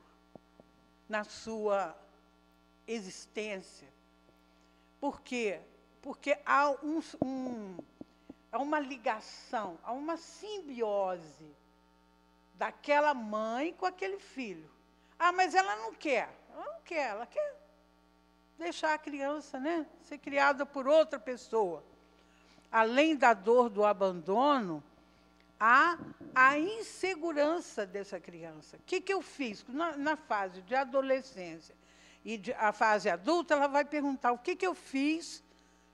[1.08, 1.96] na sua
[2.88, 3.88] existência.
[5.00, 5.60] Por quê?
[6.02, 7.78] Porque há, um, um,
[8.52, 11.56] há uma ligação, há uma simbiose
[12.56, 14.70] daquela mãe com aquele filho.
[15.18, 16.30] Ah, mas ela não quer.
[16.52, 17.64] Ela não quer, ela quer
[18.58, 21.84] deixar a criança né, ser criada por outra pessoa.
[22.72, 24.84] Além da dor do abandono,
[25.60, 25.97] há
[26.34, 28.78] a insegurança dessa criança.
[28.78, 29.66] O que, que eu fiz?
[29.68, 31.76] Na, na fase de adolescência
[32.24, 35.43] e de, a fase adulta, ela vai perguntar o que, que eu fiz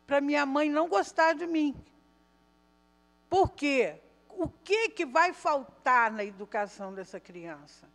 [0.07, 1.75] para minha mãe não gostar de mim.
[3.29, 4.01] Por quê?
[4.29, 7.87] O que, que vai faltar na educação dessa criança?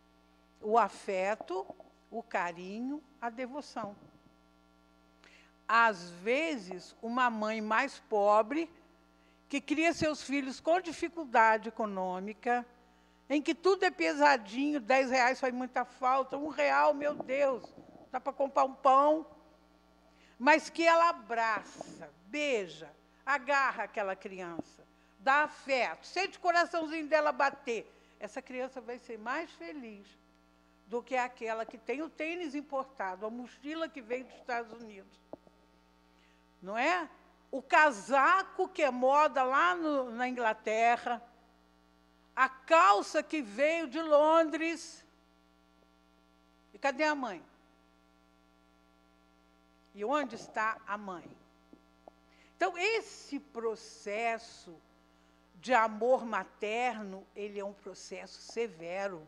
[0.61, 1.65] O afeto,
[2.09, 3.95] o carinho, a devoção.
[5.67, 8.69] Às vezes, uma mãe mais pobre,
[9.49, 12.65] que cria seus filhos com dificuldade econômica,
[13.29, 17.63] em que tudo é pesadinho, 10 reais faz muita falta, um real, meu Deus,
[18.11, 19.25] dá para comprar um pão.
[20.39, 22.89] Mas que ela abraça, beija,
[23.25, 24.85] agarra aquela criança,
[25.19, 27.91] dá afeto, sente o coraçãozinho dela bater.
[28.19, 30.07] Essa criança vai ser mais feliz
[30.87, 35.26] do que aquela que tem o tênis importado, a mochila que veio dos Estados Unidos.
[36.61, 37.09] Não é?
[37.51, 41.21] O casaco que é moda lá no, na Inglaterra,
[42.35, 45.05] a calça que veio de Londres.
[46.73, 47.43] E cadê a mãe?
[49.95, 51.27] E onde está a mãe?
[52.55, 54.75] Então, esse processo
[55.55, 59.27] de amor materno, ele é um processo severo.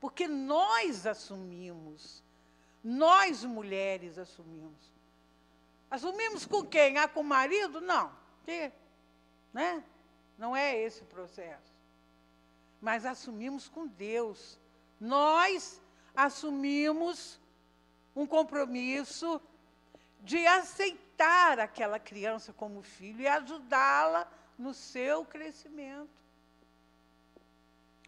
[0.00, 2.22] Porque nós assumimos,
[2.82, 4.92] nós mulheres assumimos.
[5.92, 6.96] Assumimos com quem?
[6.96, 7.78] Ah, com o marido?
[7.78, 8.10] Não.
[8.46, 8.72] Que,
[9.52, 9.84] né?
[10.38, 11.70] Não é esse o processo.
[12.80, 14.58] Mas assumimos com Deus.
[14.98, 15.82] Nós
[16.16, 17.38] assumimos
[18.16, 19.38] um compromisso
[20.22, 24.26] de aceitar aquela criança como filho e ajudá-la
[24.58, 26.08] no seu crescimento.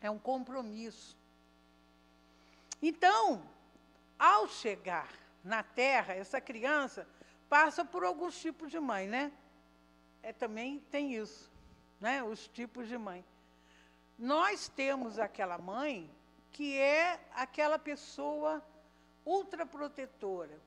[0.01, 1.19] É um compromisso.
[2.81, 3.43] Então,
[4.19, 5.13] ao chegar
[5.45, 7.07] na terra, essa criança
[7.49, 9.33] passa por alguns tipos de mãe, né?
[10.23, 11.51] É, também tem isso,
[12.01, 12.23] né?
[12.23, 13.25] Os tipos de mãe.
[14.19, 16.11] Nós temos aquela mãe
[16.51, 18.63] que é aquela pessoa
[19.25, 20.59] ultraprotetora.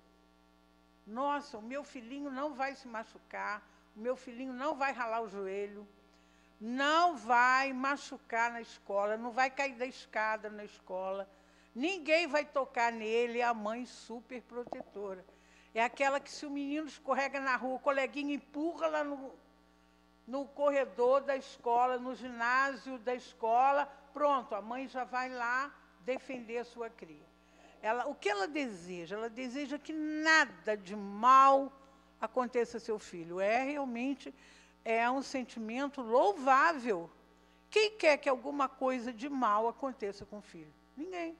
[1.05, 3.65] Nossa, o meu filhinho não vai se machucar,
[3.95, 5.88] o meu filhinho não vai ralar o joelho,
[6.59, 11.30] não vai machucar na escola, não vai cair da escada na escola,
[11.78, 15.23] Ninguém vai tocar nele, é a mãe super protetora.
[15.78, 19.32] É aquela que se o menino escorrega na rua, o coleguinha empurra lá no,
[20.25, 25.71] no corredor da escola, no ginásio da escola, pronto, a mãe já vai lá
[26.01, 27.28] defender a sua cria.
[27.80, 29.15] Ela, o que ela deseja?
[29.15, 31.71] Ela deseja que nada de mal
[32.19, 33.39] aconteça a seu filho.
[33.39, 34.34] É realmente
[34.84, 37.07] é um sentimento louvável.
[37.69, 40.73] Quem quer que alguma coisa de mal aconteça com o filho?
[40.95, 41.38] Ninguém.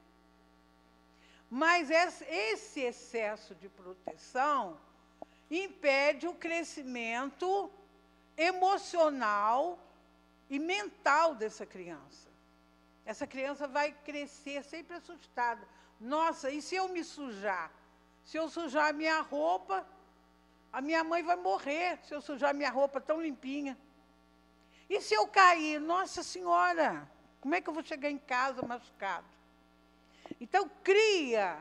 [1.50, 4.78] Mas esse excesso de proteção
[5.50, 7.72] impede o crescimento
[8.36, 9.80] emocional
[10.50, 12.28] e mental dessa criança.
[13.06, 15.66] Essa criança vai crescer sempre assustada.
[16.00, 17.72] Nossa, e se eu me sujar?
[18.26, 19.88] Se eu sujar a minha roupa,
[20.72, 23.78] a minha mãe vai morrer se eu sujar a minha roupa tão limpinha.
[24.90, 25.80] E se eu cair?
[25.80, 29.37] Nossa Senhora, Como é que eu vou chegar em casa machucado?
[30.40, 31.60] Então, cria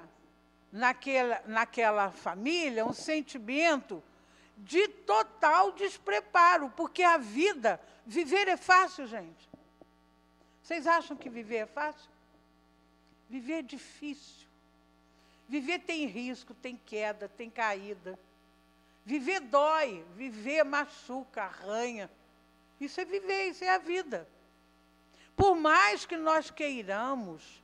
[0.70, 4.02] naquela, naquela família um sentimento
[4.56, 9.48] de total despreparo, porque a vida, viver é fácil, gente.
[10.62, 12.10] Vocês acham que viver é fácil?
[13.28, 14.46] Viver é difícil.
[15.48, 18.18] Viver tem risco, tem queda, tem caída.
[19.04, 22.10] Viver dói, viver machuca, arranha.
[22.80, 24.28] Isso é viver, isso é a vida.
[25.36, 27.62] Por mais que nós queiramos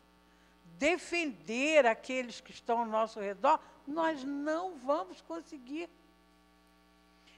[0.83, 5.89] defender aqueles que estão ao nosso redor, nós não vamos conseguir.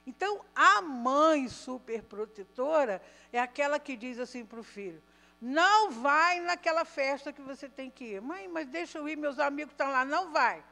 [0.07, 5.03] Então, a mãe superprotetora é aquela que diz assim para o filho:
[5.43, 8.23] não vai naquela festa que você tem que ir.
[8.23, 10.07] Mãe, mas deixa eu ir, meus amigos estão lá.
[10.07, 10.65] Não vai.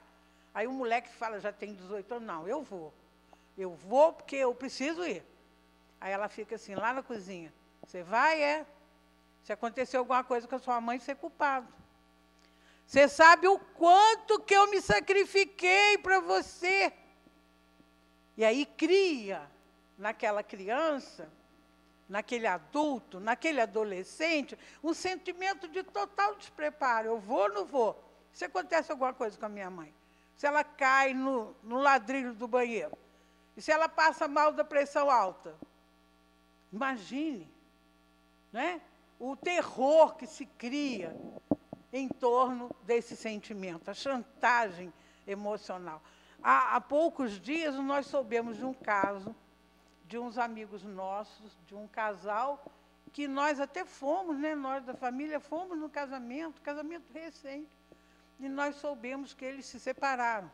[0.54, 2.92] Aí o moleque fala, já tem 18 anos, não, eu vou.
[3.56, 5.22] Eu vou porque eu preciso ir.
[6.00, 7.52] Aí ela fica assim, lá na cozinha.
[7.86, 8.66] Você vai, é?
[9.44, 11.81] Se acontecer alguma coisa com a sua mãe, você é culpado.
[12.86, 16.92] Você sabe o quanto que eu me sacrifiquei para você.
[18.36, 19.50] E aí cria
[19.96, 21.30] naquela criança,
[22.08, 27.08] naquele adulto, naquele adolescente, um sentimento de total despreparo.
[27.08, 28.02] Eu vou ou não vou?
[28.32, 29.94] Se acontece alguma coisa com a minha mãe,
[30.36, 32.96] se ela cai no, no ladrilho do banheiro,
[33.56, 35.54] e se ela passa mal da pressão alta,
[36.72, 37.48] imagine,
[38.52, 38.80] né?
[39.18, 41.14] O terror que se cria
[41.92, 44.92] em torno desse sentimento, a chantagem
[45.26, 46.02] emocional.
[46.42, 49.34] Há, há poucos dias nós soubemos de um caso
[50.06, 52.62] de uns amigos nossos, de um casal,
[53.12, 57.70] que nós até fomos, né, nós da família fomos no casamento, casamento recente,
[58.38, 60.50] e nós soubemos que eles se separaram.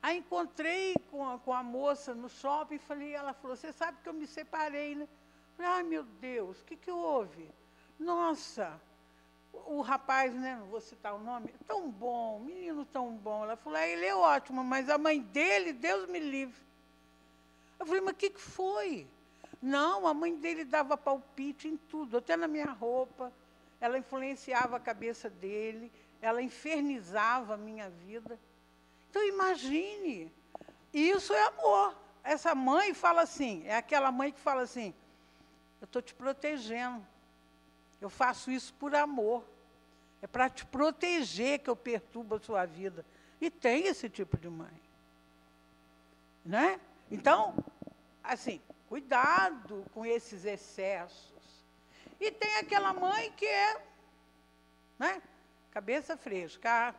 [0.00, 3.98] Aí encontrei com a, com a moça no shopping e falei, ela falou, você sabe
[4.02, 5.08] que eu me separei, né?
[5.58, 7.48] Ai meu Deus, o que, que houve?
[7.98, 8.80] Nossa,
[9.52, 13.44] o rapaz, né, não vou citar o nome, tão bom, menino tão bom.
[13.44, 16.60] Ela falou, ah, ele é ótimo, mas a mãe dele, Deus me livre.
[17.78, 19.06] Eu falei, mas o que, que foi?
[19.60, 23.32] Não, a mãe dele dava palpite em tudo, até na minha roupa.
[23.80, 25.90] Ela influenciava a cabeça dele,
[26.20, 28.38] ela infernizava a minha vida.
[29.10, 30.32] Então imagine,
[30.92, 31.94] isso é amor.
[32.24, 34.94] Essa mãe fala assim, é aquela mãe que fala assim,
[35.80, 37.04] eu estou te protegendo.
[38.02, 39.44] Eu faço isso por amor.
[40.20, 43.06] É para te proteger que eu perturbo a sua vida.
[43.40, 44.82] E tem esse tipo de mãe.
[46.44, 46.80] Né?
[47.08, 47.54] Então,
[48.22, 51.64] assim, cuidado com esses excessos.
[52.20, 53.80] E tem aquela mãe que é,
[54.98, 55.22] né?
[55.70, 56.94] Cabeça fresca,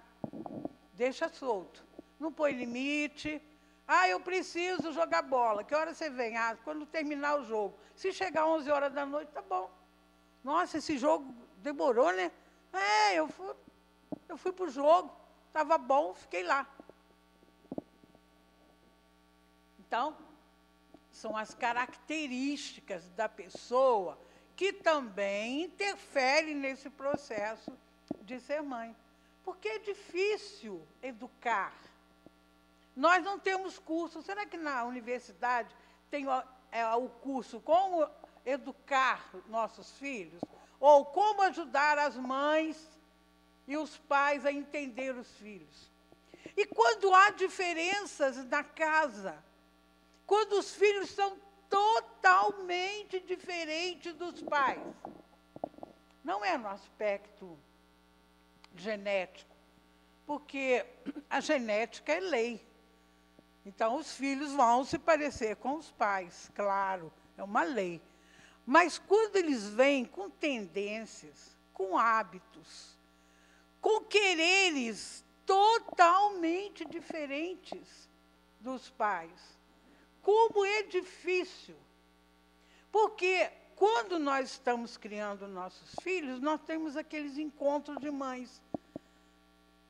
[0.94, 1.84] deixa solto.
[2.20, 3.42] Não põe limite.
[3.86, 5.64] Ah, eu preciso jogar bola.
[5.64, 6.38] Que hora você vem?
[6.38, 7.78] Ah, quando terminar o jogo.
[7.96, 9.70] Se chegar 11 horas da noite, tá bom.
[10.44, 12.32] Nossa, esse jogo demorou, né?
[12.74, 13.56] É, eu fui,
[14.28, 15.16] eu fui para o jogo,
[15.48, 16.68] estava bom, fiquei lá.
[19.80, 20.18] Então,
[21.12, 24.20] são as características da pessoa
[24.56, 27.72] que também interferem nesse processo
[28.22, 28.96] de ser mãe.
[29.44, 31.74] Porque é difícil educar.
[32.96, 34.22] Nós não temos curso.
[34.22, 35.76] Será que na universidade
[36.10, 38.08] tem o, é, o curso Como
[38.46, 40.42] Educar Nossos Filhos?
[40.80, 42.78] Ou como ajudar as mães
[43.68, 45.92] e os pais a entender os filhos.
[46.56, 49.42] E quando há diferenças na casa,
[50.28, 51.38] quando os filhos são
[51.70, 54.82] totalmente diferentes dos pais,
[56.24, 57.58] não é no aspecto
[58.76, 59.56] genético,
[60.26, 60.86] porque
[61.30, 62.68] a genética é lei.
[63.66, 68.02] Então, os filhos vão se parecer com os pais, claro, é uma lei.
[68.66, 72.98] Mas quando eles vêm com tendências, com hábitos,
[73.82, 78.10] com quereres totalmente diferentes
[78.60, 79.58] dos pais,
[80.22, 81.76] como é difícil.
[82.92, 88.62] Porque quando nós estamos criando nossos filhos, nós temos aqueles encontros de mães.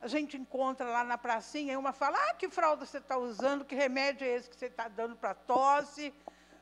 [0.01, 3.63] A gente encontra lá na pracinha e uma fala: Ah, que fralda você está usando?
[3.63, 6.11] Que remédio é esse que você está dando para tosse?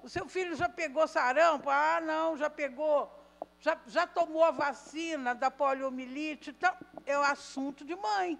[0.03, 1.69] O seu filho já pegou sarampo?
[1.69, 3.11] Ah, não, já pegou.
[3.59, 6.49] Já, já tomou a vacina da poliomielite?
[6.49, 6.75] Então,
[7.05, 8.39] é o assunto de mãe.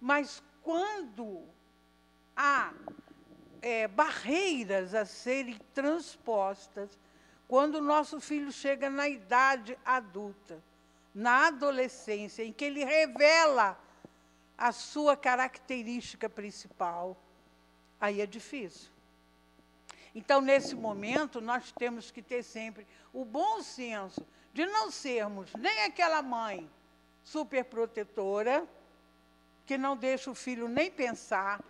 [0.00, 1.42] Mas quando
[2.36, 2.72] há
[3.62, 6.98] é, barreiras a serem transpostas,
[7.48, 10.62] quando o nosso filho chega na idade adulta,
[11.14, 13.80] na adolescência, em que ele revela
[14.56, 17.16] a sua característica principal,
[17.98, 18.97] aí é difícil.
[20.18, 25.84] Então, nesse momento, nós temos que ter sempre o bom senso de não sermos nem
[25.84, 26.68] aquela mãe
[27.22, 28.66] superprotetora,
[29.64, 31.62] que não deixa o filho nem pensar,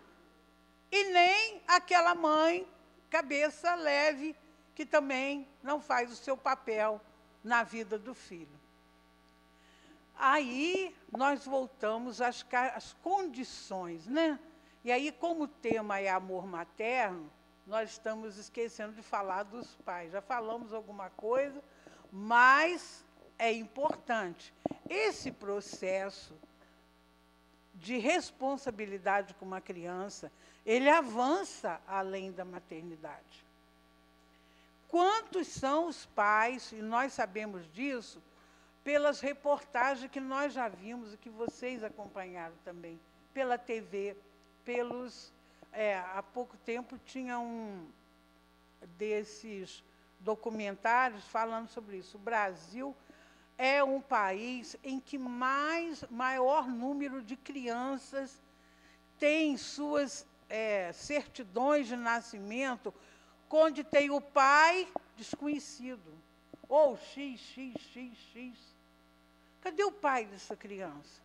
[0.90, 2.66] e nem aquela mãe
[3.10, 4.34] cabeça leve,
[4.74, 7.02] que também não faz o seu papel
[7.44, 8.58] na vida do filho.
[10.16, 14.40] Aí nós voltamos às, às condições, né?
[14.82, 17.30] E aí, como o tema é amor materno,
[17.68, 20.10] nós estamos esquecendo de falar dos pais.
[20.10, 21.62] Já falamos alguma coisa,
[22.10, 23.04] mas
[23.38, 24.52] é importante.
[24.88, 26.34] Esse processo
[27.74, 30.32] de responsabilidade com uma criança,
[30.64, 33.46] ele avança além da maternidade.
[34.88, 38.22] Quantos são os pais, e nós sabemos disso,
[38.82, 42.98] pelas reportagens que nós já vimos e que vocês acompanharam também,
[43.34, 44.16] pela TV,
[44.64, 45.30] pelos.
[45.72, 47.86] É, há pouco tempo tinha um
[48.96, 49.82] desses
[50.20, 52.16] documentários falando sobre isso.
[52.16, 52.94] O Brasil
[53.56, 58.40] é um país em que mais maior número de crianças
[59.18, 62.94] tem suas é, certidões de nascimento,
[63.50, 66.12] onde tem o pai desconhecido,
[66.68, 68.58] ou x, x, x, x.
[69.60, 71.20] Cadê o pai dessa criança?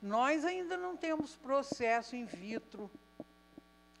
[0.00, 2.90] Nós ainda não temos processo in vitro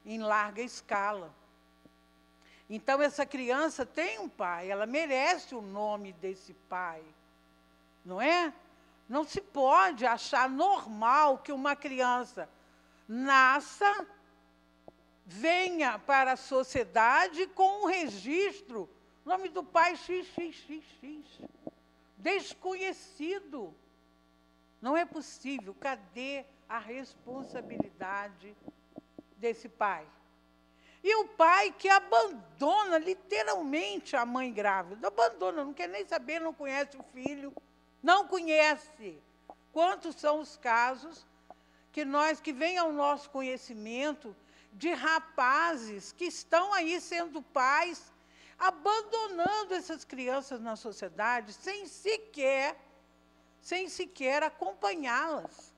[0.04, 1.34] em larga escala.
[2.68, 7.02] Então, essa criança tem um pai, ela merece o nome desse pai,
[8.04, 8.52] não é?
[9.08, 12.48] Não se pode achar normal que uma criança
[13.06, 14.06] nasça,
[15.26, 18.88] venha para a sociedade com um registro,
[19.24, 21.42] nome do pai XXXX,
[22.18, 23.74] desconhecido.
[24.80, 25.74] Não é possível.
[25.80, 28.54] Cadê a responsabilidade
[29.36, 30.06] desse pai?
[31.02, 36.54] E o pai que abandona literalmente a mãe grávida, abandona, não quer nem saber, não
[36.54, 37.54] conhece o filho,
[38.02, 39.18] não conhece.
[39.72, 41.26] Quantos são os casos
[41.92, 44.34] que nós que vem ao nosso conhecimento
[44.72, 48.12] de rapazes que estão aí sendo pais,
[48.58, 52.76] abandonando essas crianças na sociedade sem sequer
[53.64, 55.72] sem sequer acompanhá-las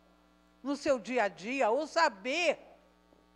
[0.61, 2.59] no seu dia a dia, ou saber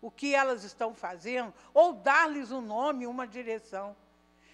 [0.01, 3.97] o que elas estão fazendo, ou dar-lhes um nome, uma direção.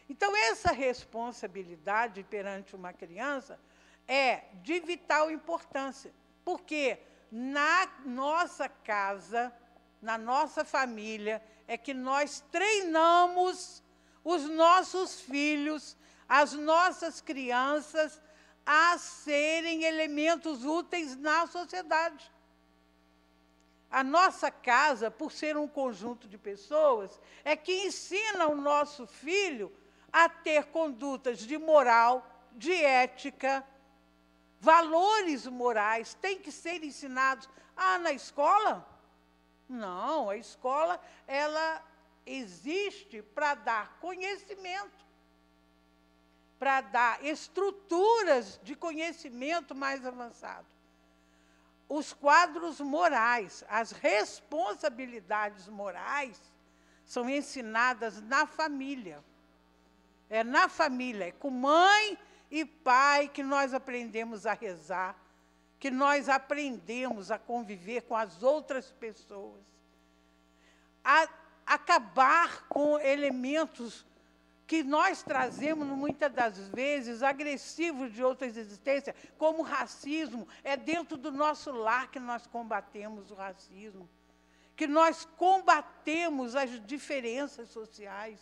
[0.09, 3.59] Então, essa responsabilidade perante uma criança
[4.07, 6.13] é de vital importância,
[6.45, 6.99] porque
[7.31, 9.53] na nossa casa,
[10.01, 13.83] na nossa família, é que nós treinamos
[14.25, 15.97] os nossos filhos,
[16.29, 18.21] as nossas crianças
[18.65, 22.31] a serem elementos úteis na sociedade.
[23.97, 29.73] A nossa casa, por ser um conjunto de pessoas, é que ensina o nosso filho
[30.13, 33.67] a ter condutas de moral, de ética,
[34.61, 37.49] valores morais, têm que ser ensinados.
[37.75, 38.87] Ah, na escola?
[39.67, 41.83] Não, a escola, ela
[42.27, 45.07] existe para dar conhecimento
[46.59, 50.76] para dar estruturas de conhecimento mais avançado.
[51.89, 56.41] Os quadros morais, as responsabilidades morais
[57.05, 59.23] são ensinadas na família.
[60.29, 62.19] É na família, é com mãe
[62.51, 65.17] e pai que nós aprendemos a rezar,
[65.79, 69.63] que nós aprendemos a conviver com as outras pessoas.
[71.05, 71.29] A
[71.65, 74.05] acabar com elementos
[74.67, 81.31] que nós trazemos muitas das vezes agressivos de outras existências, como racismo, é dentro do
[81.31, 84.09] nosso lar que nós combatemos o racismo,
[84.75, 88.41] que nós combatemos as diferenças sociais,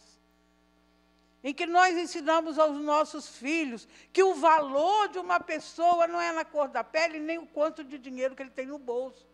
[1.42, 6.32] em que nós ensinamos aos nossos filhos que o valor de uma pessoa não é
[6.32, 9.28] na cor da pele nem o quanto de dinheiro que ele tem no bolso,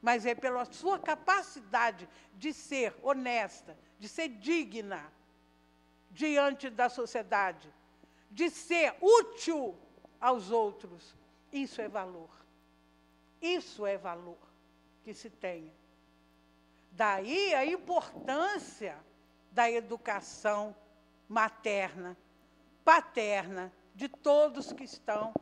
[0.00, 5.17] mas é pela sua capacidade de ser honesta, de ser digna
[6.10, 7.72] diante da sociedade,
[8.30, 9.76] de ser útil
[10.20, 11.14] aos outros.
[11.52, 12.30] Isso é valor.
[13.40, 14.38] Isso é valor
[15.04, 15.72] que se tenha.
[16.92, 18.98] Daí a importância
[19.52, 20.74] da educação
[21.28, 22.16] materna,
[22.84, 25.32] paterna, de todos que estão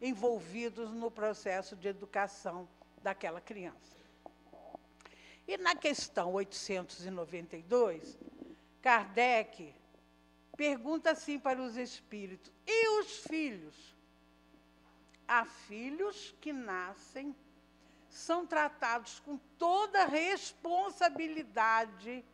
[0.00, 2.68] envolvidos no processo de educação
[3.02, 3.96] daquela criança.
[5.46, 8.18] E na questão 892,
[8.82, 9.74] Kardec
[10.56, 13.94] pergunta assim para os espíritos: e os filhos?
[15.28, 17.34] Há filhos que nascem,
[18.08, 22.24] são tratados com toda responsabilidade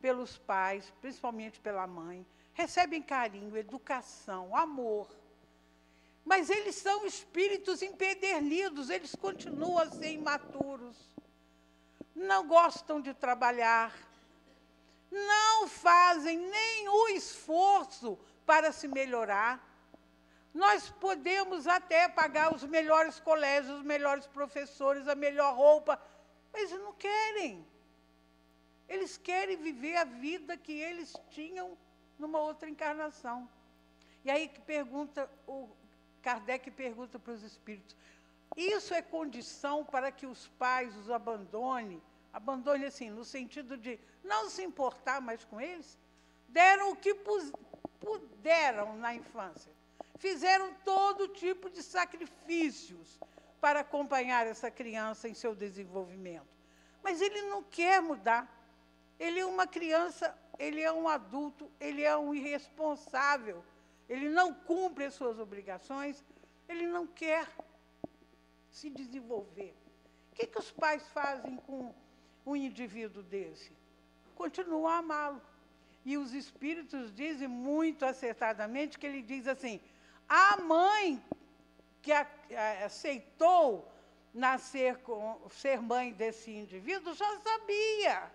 [0.00, 5.08] pelos pais, principalmente pela mãe, recebem carinho, educação, amor,
[6.24, 10.96] Mas eles são espíritos empedernidos, eles continuam a ser imaturos,
[12.12, 13.94] não gostam de trabalhar,
[15.10, 19.64] não fazem nenhum esforço para se melhorar.
[20.52, 26.00] Nós podemos até pagar os melhores colégios, os melhores professores, a melhor roupa,
[26.52, 27.66] mas não querem.
[28.88, 31.76] Eles querem viver a vida que eles tinham
[32.18, 33.48] numa outra encarnação.
[34.24, 35.68] E aí que pergunta, o
[36.22, 37.94] Kardec pergunta para os espíritos:
[38.56, 42.00] isso é condição para que os pais os abandonem?
[42.32, 45.98] Abandone assim, no sentido de não se importar mais com eles?
[46.48, 47.14] Deram o que
[48.00, 49.76] puderam na infância
[50.18, 53.18] fizeram todo tipo de sacrifícios
[53.60, 56.46] para acompanhar essa criança em seu desenvolvimento.
[57.02, 58.52] Mas ele não quer mudar.
[59.18, 63.64] Ele é uma criança, ele é um adulto, ele é um irresponsável.
[64.08, 66.22] Ele não cumpre as suas obrigações,
[66.68, 67.48] ele não quer
[68.70, 69.74] se desenvolver.
[70.30, 71.94] O que, que os pais fazem com
[72.46, 73.72] um indivíduo desse?
[74.34, 75.42] Continuam a amá-lo.
[76.04, 79.80] E os espíritos dizem muito acertadamente que ele diz assim:
[80.28, 81.22] a mãe
[82.00, 82.24] que a,
[82.54, 83.90] a, aceitou
[84.32, 88.30] nascer com ser mãe desse indivíduo já sabia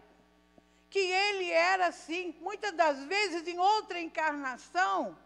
[0.89, 2.36] que ele era assim.
[2.41, 5.18] Muitas das vezes, em outra encarnação,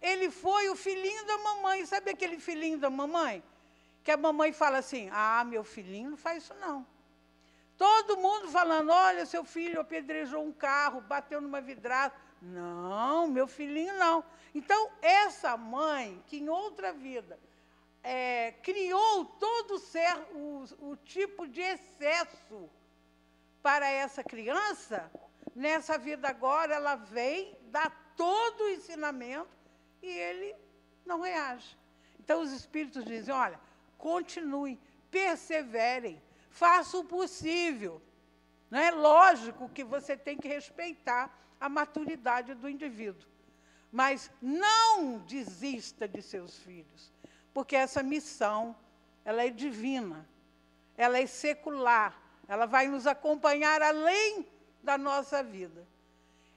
[0.00, 1.84] ele foi o filhinho da mamãe.
[1.84, 3.42] Sabe aquele filhinho da mamãe?
[4.02, 6.86] Que a mamãe fala assim: Ah, meu filhinho não faz isso não.
[7.76, 12.14] Todo mundo falando: Olha, seu filho apedrejou um carro, bateu numa vidraça.
[12.40, 14.24] Não, meu filhinho não.
[14.54, 17.38] Então, essa mãe, que em outra vida
[18.02, 22.68] é, criou todo ser, o, o tipo de excesso
[23.62, 25.10] para essa criança,
[25.56, 29.48] nessa vida agora ela vem, dá todo o ensinamento
[30.02, 30.54] e ele
[31.06, 31.76] não reage.
[32.20, 33.58] Então os espíritos dizem: olha,
[33.96, 34.78] continuem,
[35.10, 36.22] perseverem,
[36.54, 38.00] faça o possível.
[38.70, 43.28] Não é lógico que você tem que respeitar a maturidade do indivíduo.
[43.90, 47.12] Mas não desista de seus filhos,
[47.52, 48.74] porque essa missão,
[49.24, 50.28] ela é divina,
[50.96, 52.16] ela é secular,
[52.48, 54.46] ela vai nos acompanhar além
[54.82, 55.86] da nossa vida.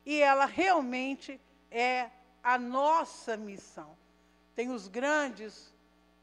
[0.05, 1.39] E ela realmente
[1.69, 2.09] é
[2.43, 3.97] a nossa missão.
[4.55, 5.73] Tem os grandes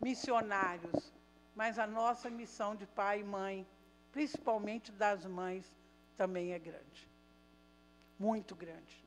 [0.00, 1.12] missionários,
[1.54, 3.66] mas a nossa missão de pai e mãe,
[4.12, 5.64] principalmente das mães,
[6.16, 7.14] também é grande
[8.18, 9.04] muito grande.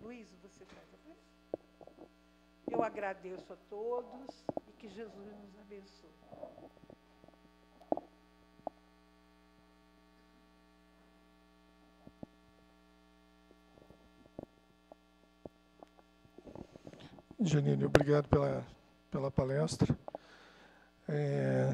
[0.00, 6.10] Luiz, você faz a Eu agradeço a todos e que Jesus nos abençoe.
[17.40, 18.64] Janine, obrigado pela,
[19.10, 19.98] pela palestra.
[21.08, 21.72] É,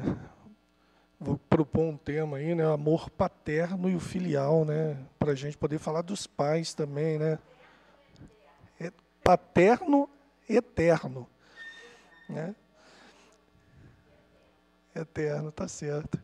[1.19, 2.65] vou propor um tema aí, né?
[2.65, 4.97] Amor paterno e o filial, né?
[5.17, 7.39] Para a gente poder falar dos pais também, né?
[8.79, 8.91] É
[9.23, 10.09] paterno
[10.47, 11.27] eterno,
[12.27, 12.55] né?
[14.95, 16.19] Eterno, tá certo.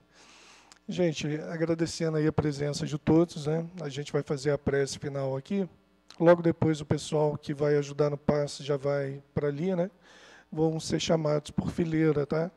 [0.87, 3.65] Gente, agradecendo aí a presença de todos, né?
[3.81, 5.67] A gente vai fazer a prece final aqui.
[6.19, 9.89] Logo depois o pessoal que vai ajudar no passe já vai para ali, né?
[10.51, 12.51] Vão ser chamados por fileira, tá?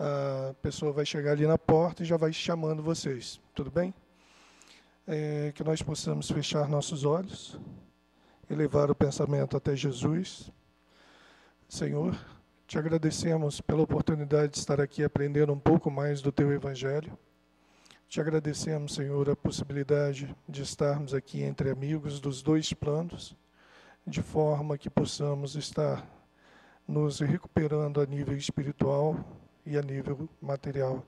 [0.00, 3.38] A pessoa vai chegar ali na porta e já vai chamando vocês.
[3.54, 3.92] Tudo bem?
[5.06, 7.60] É, que nós possamos fechar nossos olhos,
[8.48, 10.50] elevar o pensamento até Jesus.
[11.68, 12.18] Senhor,
[12.66, 17.12] te agradecemos pela oportunidade de estar aqui aprendendo um pouco mais do teu Evangelho.
[18.08, 23.36] Te agradecemos, Senhor, a possibilidade de estarmos aqui entre amigos dos dois planos,
[24.06, 26.08] de forma que possamos estar
[26.88, 29.39] nos recuperando a nível espiritual
[29.70, 31.06] e a nível material.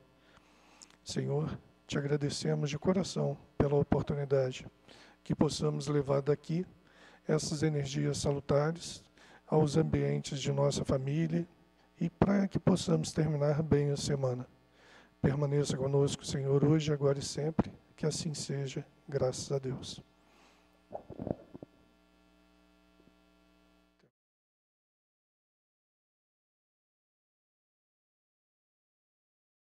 [1.03, 4.65] Senhor, te agradecemos de coração pela oportunidade
[5.25, 6.65] que possamos levar daqui
[7.27, 9.03] essas energias salutares
[9.49, 11.45] aos ambientes de nossa família
[12.01, 14.47] e para que possamos terminar bem a semana.
[15.21, 17.73] Permaneça conosco, Senhor, hoje, agora e sempre.
[17.97, 20.01] Que assim seja, graças a Deus.